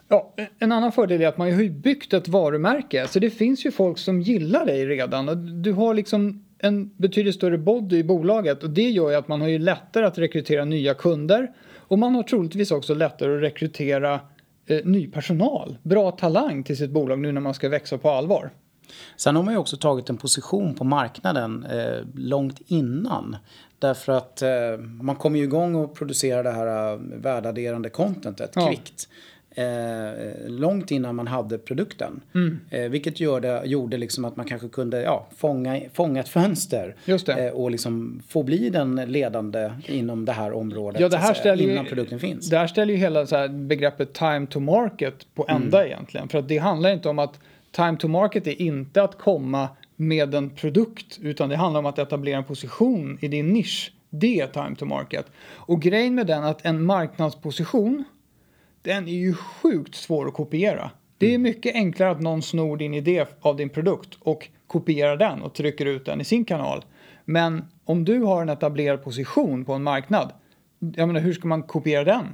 Ja, 0.10 0.34
en 0.60 0.72
annan 0.72 0.92
fördel 0.92 1.22
är 1.22 1.28
att 1.28 1.38
man 1.38 1.54
har 1.54 1.62
ju 1.62 1.70
byggt 1.70 2.14
ett 2.14 2.28
varumärke. 2.28 3.08
Så 3.08 3.20
det 3.20 3.30
finns 3.30 3.66
ju 3.66 3.72
folk 3.72 3.98
som 3.98 4.22
gillar 4.22 4.66
dig 4.66 4.86
redan. 4.86 5.62
Du 5.62 5.72
har 5.74 5.94
liksom 5.94 6.44
en 6.60 6.90
betydligt 6.98 7.36
större 7.36 7.58
body 7.58 7.98
i 7.98 8.04
bolaget. 8.04 8.64
Och 8.64 8.70
det 8.70 8.90
gör 8.90 9.10
ju 9.10 9.16
att 9.16 9.28
man 9.28 9.42
har 9.42 9.48
ju 9.48 9.60
lättare 9.60 10.06
att 10.06 10.18
rekrytera 10.18 10.66
nya 10.66 10.94
kunder. 10.94 11.52
Och 11.88 12.00
man 12.00 12.16
har 12.16 12.24
troligtvis 12.24 12.72
också 12.72 12.94
lättare 12.94 13.36
att 13.36 13.42
rekrytera 13.42 14.20
eh, 14.66 14.86
ny 14.86 15.08
personal. 15.08 15.78
Bra 15.84 16.12
talang 16.12 16.64
till 16.64 16.78
sitt 16.78 16.92
bolag 16.92 17.20
nu 17.20 17.32
när 17.32 17.42
man 17.42 17.54
ska 17.54 17.70
växa 17.70 17.98
på 17.98 18.10
allvar. 18.10 18.52
Sen 19.18 19.36
har 19.36 19.44
man 19.44 19.54
ju 19.54 19.58
också 19.58 19.78
tagit 19.78 20.10
en 20.10 20.18
position 20.18 20.76
på 20.76 20.84
marknaden 20.84 21.66
eh, 21.66 22.04
långt 22.16 22.62
innan. 22.68 23.36
Därför 23.80 24.12
att 24.12 24.42
eh, 24.42 24.50
man 25.02 25.16
kommer 25.16 25.38
ju 25.40 25.44
igång 25.44 25.76
och 25.76 25.96
producerar 25.96 26.44
det 26.44 26.52
här 26.52 26.94
eh, 26.94 27.00
värdeadderande 27.00 27.90
contentet 27.90 28.52
Ja. 28.56 28.68
kvickt. 28.68 29.10
Eh, 29.58 30.50
långt 30.50 30.92
innan 30.92 31.16
man 31.16 31.28
hade 31.28 31.58
produkten. 31.58 32.22
Mm. 32.36 32.60
Eh, 32.70 32.90
vilket 32.90 33.20
gör 33.20 33.42
det, 33.42 33.62
gjorde 33.66 33.98
liksom 33.98 34.26
att 34.26 34.36
man 34.36 34.46
kanske 34.46 34.68
kunde 34.68 35.02
ja, 35.02 35.28
fånga, 35.38 35.82
fånga 35.94 36.20
ett 36.20 36.30
fönster. 36.30 36.96
Eh, 37.28 37.48
och 37.48 37.72
liksom 37.72 38.22
få 38.28 38.44
bli 38.44 38.70
den 38.70 38.96
ledande 38.96 39.72
inom 39.86 40.26
det 40.26 40.32
här 40.32 40.54
området. 40.54 41.02
Ja, 41.02 41.10
det 41.10 41.18
här 41.18 41.26
säga, 41.26 41.36
ställer 41.36 41.64
ju, 41.64 41.72
innan 41.72 41.86
produkten 41.86 42.20
finns. 42.20 42.50
Det 42.50 42.58
här 42.58 42.68
ställer 42.68 42.94
ju 42.94 43.00
hela 43.00 43.26
så 43.26 43.48
begreppet 43.50 44.14
time 44.14 44.48
to 44.48 44.60
market 44.60 45.36
på 45.36 45.46
ända 45.50 45.86
egentligen. 45.86 46.30
För 46.30 46.40
att 46.40 46.48
det 46.48 46.58
handlar 46.58 46.90
inte 46.90 47.10
om 47.10 47.20
att 47.20 47.40
time 47.72 47.98
to 47.98 48.08
market 48.08 48.48
är 48.48 48.62
inte 48.62 49.04
att 49.04 49.18
komma 49.18 49.70
med 49.96 50.36
en 50.36 50.50
produkt 50.50 51.20
utan 51.22 51.50
det 51.50 51.56
handlar 51.56 51.80
om 51.80 51.86
att 51.86 52.00
etablera 52.00 52.38
en 52.38 52.44
position 52.44 53.18
i 53.22 53.28
din 53.28 53.54
nisch. 53.54 53.94
Det 54.10 54.40
är 54.40 54.48
time 54.48 54.76
to 54.76 54.86
market. 54.86 55.26
Och 55.52 55.82
grejen 55.82 56.16
med 56.16 56.28
den 56.28 56.44
att 56.44 56.66
en 56.66 56.84
marknadsposition 56.84 58.04
den 58.88 59.08
är 59.08 59.12
ju 59.12 59.34
sjukt 59.34 59.96
svår 59.96 60.28
att 60.28 60.34
kopiera. 60.34 60.92
Det 61.18 61.34
är 61.34 61.38
mycket 61.38 61.76
enklare 61.76 62.12
att 62.12 62.22
någon 62.22 62.42
snor 62.42 62.78
din 62.78 62.94
idé 62.94 63.26
av 63.42 63.56
din 63.56 63.70
produkt 63.70 64.18
och 64.20 64.50
kopierar 64.68 65.18
den 65.18 65.42
och 65.42 65.54
trycker 65.54 65.86
ut 65.86 66.06
den 66.06 66.22
i 66.22 66.24
sin 66.24 66.46
kanal. 66.46 66.86
Men 67.26 67.66
om 67.86 68.06
du 68.06 68.20
har 68.20 68.42
en 68.42 68.50
etablerad 68.50 69.04
position 69.04 69.66
på 69.66 69.74
en 69.74 69.84
marknad, 69.84 70.34
jag 70.80 71.08
menar 71.08 71.20
hur 71.20 71.34
ska 71.34 71.48
man 71.48 71.64
kopiera 71.64 72.04
den? 72.04 72.26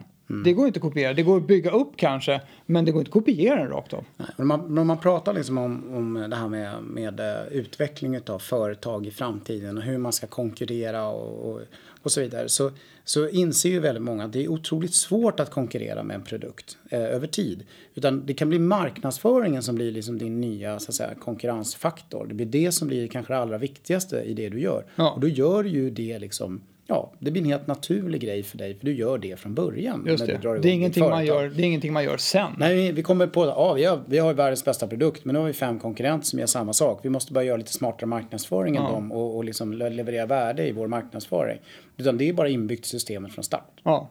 Det 0.44 0.54
går 0.54 0.68
inte 0.68 0.78
att 0.78 0.82
kopiera. 0.82 1.14
Det 1.14 1.24
går 1.24 1.38
att 1.38 1.48
bygga 1.48 1.72
upp 1.72 1.92
kanske, 1.96 2.42
men 2.66 2.86
det 2.86 2.92
går 2.92 3.02
inte 3.02 3.10
att 3.10 3.14
kopiera 3.14 3.56
den 3.56 3.70
rakt 3.70 3.94
av. 3.94 4.04
Nej, 4.18 4.28
men 4.38 4.48
man, 4.48 4.76
när 4.76 4.84
man 4.84 4.98
pratar 4.98 5.34
liksom 5.34 5.58
om, 5.58 5.96
om 5.96 6.30
det 6.30 6.36
här 6.36 6.48
med, 6.48 6.84
med 6.84 7.20
eh, 7.20 7.48
utveckling 7.52 8.20
av 8.28 8.40
företag 8.40 9.08
i 9.08 9.12
framtiden 9.12 9.78
och 9.78 9.84
hur 9.84 9.98
man 9.98 10.14
ska 10.14 10.28
konkurrera 10.28 11.08
och, 11.08 11.52
och, 11.52 11.62
och 12.02 12.12
så 12.12 12.22
vidare 12.22 12.50
så, 12.50 12.72
så 13.04 13.30
inser 13.30 13.70
ju 13.70 13.80
väldigt 13.80 14.04
många 14.04 14.24
att 14.24 14.34
det 14.34 14.44
är 14.44 14.48
otroligt 14.48 14.94
svårt 14.94 15.40
att 15.40 15.52
konkurrera 15.52 16.04
med 16.04 16.16
en 16.16 16.24
produkt 16.24 16.78
eh, 16.90 17.02
över 17.02 17.28
tid. 17.28 17.64
Utan 17.96 18.26
det 18.26 18.34
kan 18.34 18.50
bli 18.50 18.60
marknadsföringen 18.60 19.64
som 19.64 19.76
blir 19.76 19.92
liksom 19.92 20.18
din 20.18 20.42
nya 20.42 20.80
så 20.80 20.92
att 20.92 20.96
säga, 20.96 21.16
konkurrensfaktor. 21.20 22.26
Det 22.26 22.34
blir 22.34 22.46
det 22.46 22.72
som 22.72 22.88
blir 22.88 23.08
kanske 23.08 23.34
det 23.34 23.40
allra 23.40 23.58
viktigaste 23.58 24.22
i 24.22 24.34
det 24.34 24.50
du 24.50 24.60
gör. 24.60 24.86
Ja. 24.96 25.12
Och 25.12 25.20
då 25.20 25.28
gör 25.28 25.64
ju 25.64 25.90
det 25.90 26.20
liksom 26.20 26.62
Ja, 26.88 27.14
det 27.20 27.32
blir 27.32 27.42
en 27.42 27.48
helt 27.48 27.68
naturlig 27.68 28.22
grej 28.22 28.44
för 28.44 28.58
dig 28.58 28.76
för 28.76 28.86
du 28.86 28.94
gör 28.96 29.18
det 29.18 29.40
från 29.40 29.54
början. 29.56 30.04
Just 30.08 30.26
det. 30.26 30.38
Det 30.62 30.70
är, 30.70 30.74
ingenting 30.74 31.04
man 31.10 31.26
gör, 31.26 31.50
det 31.50 31.62
är 31.62 31.66
ingenting 31.66 31.94
man 31.94 32.04
gör 32.04 32.18
sen. 32.18 32.52
Nej, 32.58 32.92
vi- 32.92 33.04
kommer 33.04 33.28
på 33.28 33.46
ja, 33.46 33.74
vi 33.74 33.86
har, 33.86 34.00
vi 34.08 34.18
har 34.18 34.34
världens 34.34 34.66
bästa 34.66 34.88
produkt 34.88 35.26
men 35.26 35.34
nu 35.34 35.40
har 35.40 35.48
vi 35.48 35.54
fem 35.54 35.80
konkurrenter 35.80 36.26
som 36.26 36.40
gör 36.40 36.46
samma 36.46 36.74
sak. 36.74 37.00
Vi 37.04 37.10
måste 37.10 37.34
bara 37.34 37.44
göra 37.44 37.58
lite 37.58 37.74
smartare 37.74 38.06
marknadsföring 38.08 38.76
än 38.76 38.84
dem 38.84 39.12
och, 39.12 39.36
och 39.36 39.44
liksom 39.44 39.74
le- 39.74 39.90
leverera 39.90 40.26
värde 40.26 40.68
i 40.68 40.72
vår 40.72 40.88
marknadsföring. 40.88 41.60
Utan 41.98 42.18
det 42.18 42.30
är 42.30 42.34
bara 42.34 42.50
inbyggt 42.50 42.86
i 42.86 42.90
systemet 42.90 43.34
från 43.34 43.44
start. 43.44 43.82
Ja, 43.84 44.10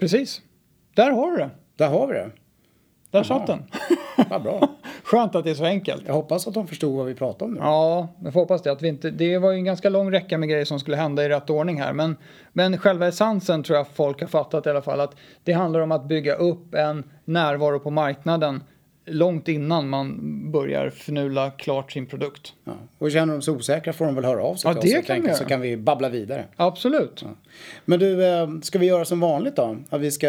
precis. 0.00 0.42
Där 0.94 1.10
har 1.10 1.30
du 1.30 1.36
det. 1.36 1.50
Där 1.76 1.88
har 1.88 2.06
vi 2.06 2.12
det. 2.14 2.30
Där 3.10 3.22
satt 3.22 3.46
den. 3.46 3.62
Vad 4.30 4.42
bra. 4.42 4.68
Skönt 5.14 5.34
att 5.34 5.44
det 5.44 5.50
är 5.50 5.54
så 5.54 5.64
enkelt. 5.64 6.02
Jag 6.06 6.14
hoppas 6.14 6.46
att 6.46 6.54
de 6.54 6.66
förstod 6.66 6.96
vad 6.96 7.06
vi 7.06 7.14
pratar 7.14 7.46
om 7.46 7.54
nu. 7.54 7.60
Ja, 7.60 8.08
jag 8.24 8.32
får 8.32 8.40
hoppas 8.40 8.62
det. 8.62 8.72
Att 8.72 8.82
vi 8.82 8.88
inte, 8.88 9.10
det 9.10 9.38
var 9.38 9.50
ju 9.50 9.58
en 9.58 9.64
ganska 9.64 9.88
lång 9.88 10.12
räcka 10.12 10.38
med 10.38 10.48
grejer 10.48 10.64
som 10.64 10.80
skulle 10.80 10.96
hända 10.96 11.24
i 11.24 11.28
rätt 11.28 11.50
ordning 11.50 11.80
här. 11.80 11.92
Men, 11.92 12.16
men 12.52 12.78
själva 12.78 13.08
essensen 13.08 13.62
tror 13.62 13.78
jag 13.78 13.88
folk 13.88 14.20
har 14.20 14.28
fattat 14.28 14.66
i 14.66 14.70
alla 14.70 14.82
fall. 14.82 15.00
Att 15.00 15.16
det 15.44 15.52
handlar 15.52 15.80
om 15.80 15.92
att 15.92 16.04
bygga 16.04 16.34
upp 16.34 16.74
en 16.74 17.04
närvaro 17.24 17.80
på 17.80 17.90
marknaden 17.90 18.62
långt 19.06 19.48
innan 19.48 19.88
man 19.88 20.20
börjar 20.52 20.90
förnula 20.90 21.50
klart 21.50 21.92
sin 21.92 22.06
produkt. 22.06 22.52
Ja. 22.64 22.72
Och 22.98 23.10
känner 23.10 23.32
de 23.32 23.42
sig 23.42 23.54
osäkra 23.54 23.92
får 23.92 24.04
de 24.04 24.14
väl 24.14 24.24
höra 24.24 24.42
av 24.42 24.54
sig 24.54 24.70
Ja, 24.70 24.80
till 24.80 24.90
det 24.90 24.98
oss 24.98 25.06
kan 25.06 25.22
kan, 25.22 25.34
så 25.34 25.44
kan 25.44 25.60
vi 25.60 25.76
babbla 25.76 26.08
vidare. 26.08 26.44
Absolut. 26.56 27.24
Men 27.84 27.98
du, 27.98 28.26
eh, 28.26 28.48
ska 28.62 28.78
vi 28.78 28.86
göra 28.86 29.04
som 29.04 29.20
vanligt 29.20 29.56
då? 29.56 29.76
Att 29.90 30.00
vi 30.00 30.10
ska 30.10 30.28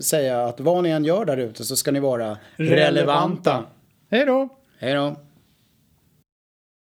säga 0.00 0.44
att 0.44 0.60
vad 0.60 0.82
ni 0.82 0.90
än 0.90 1.04
gör 1.04 1.24
där 1.24 1.36
ute 1.36 1.64
så 1.64 1.76
ska 1.76 1.92
ni 1.92 2.00
vara 2.00 2.36
relevanta. 2.56 3.64
Hej 4.10 4.26
då! 4.26 4.48
Hej 4.78 4.94
då. 4.94 5.16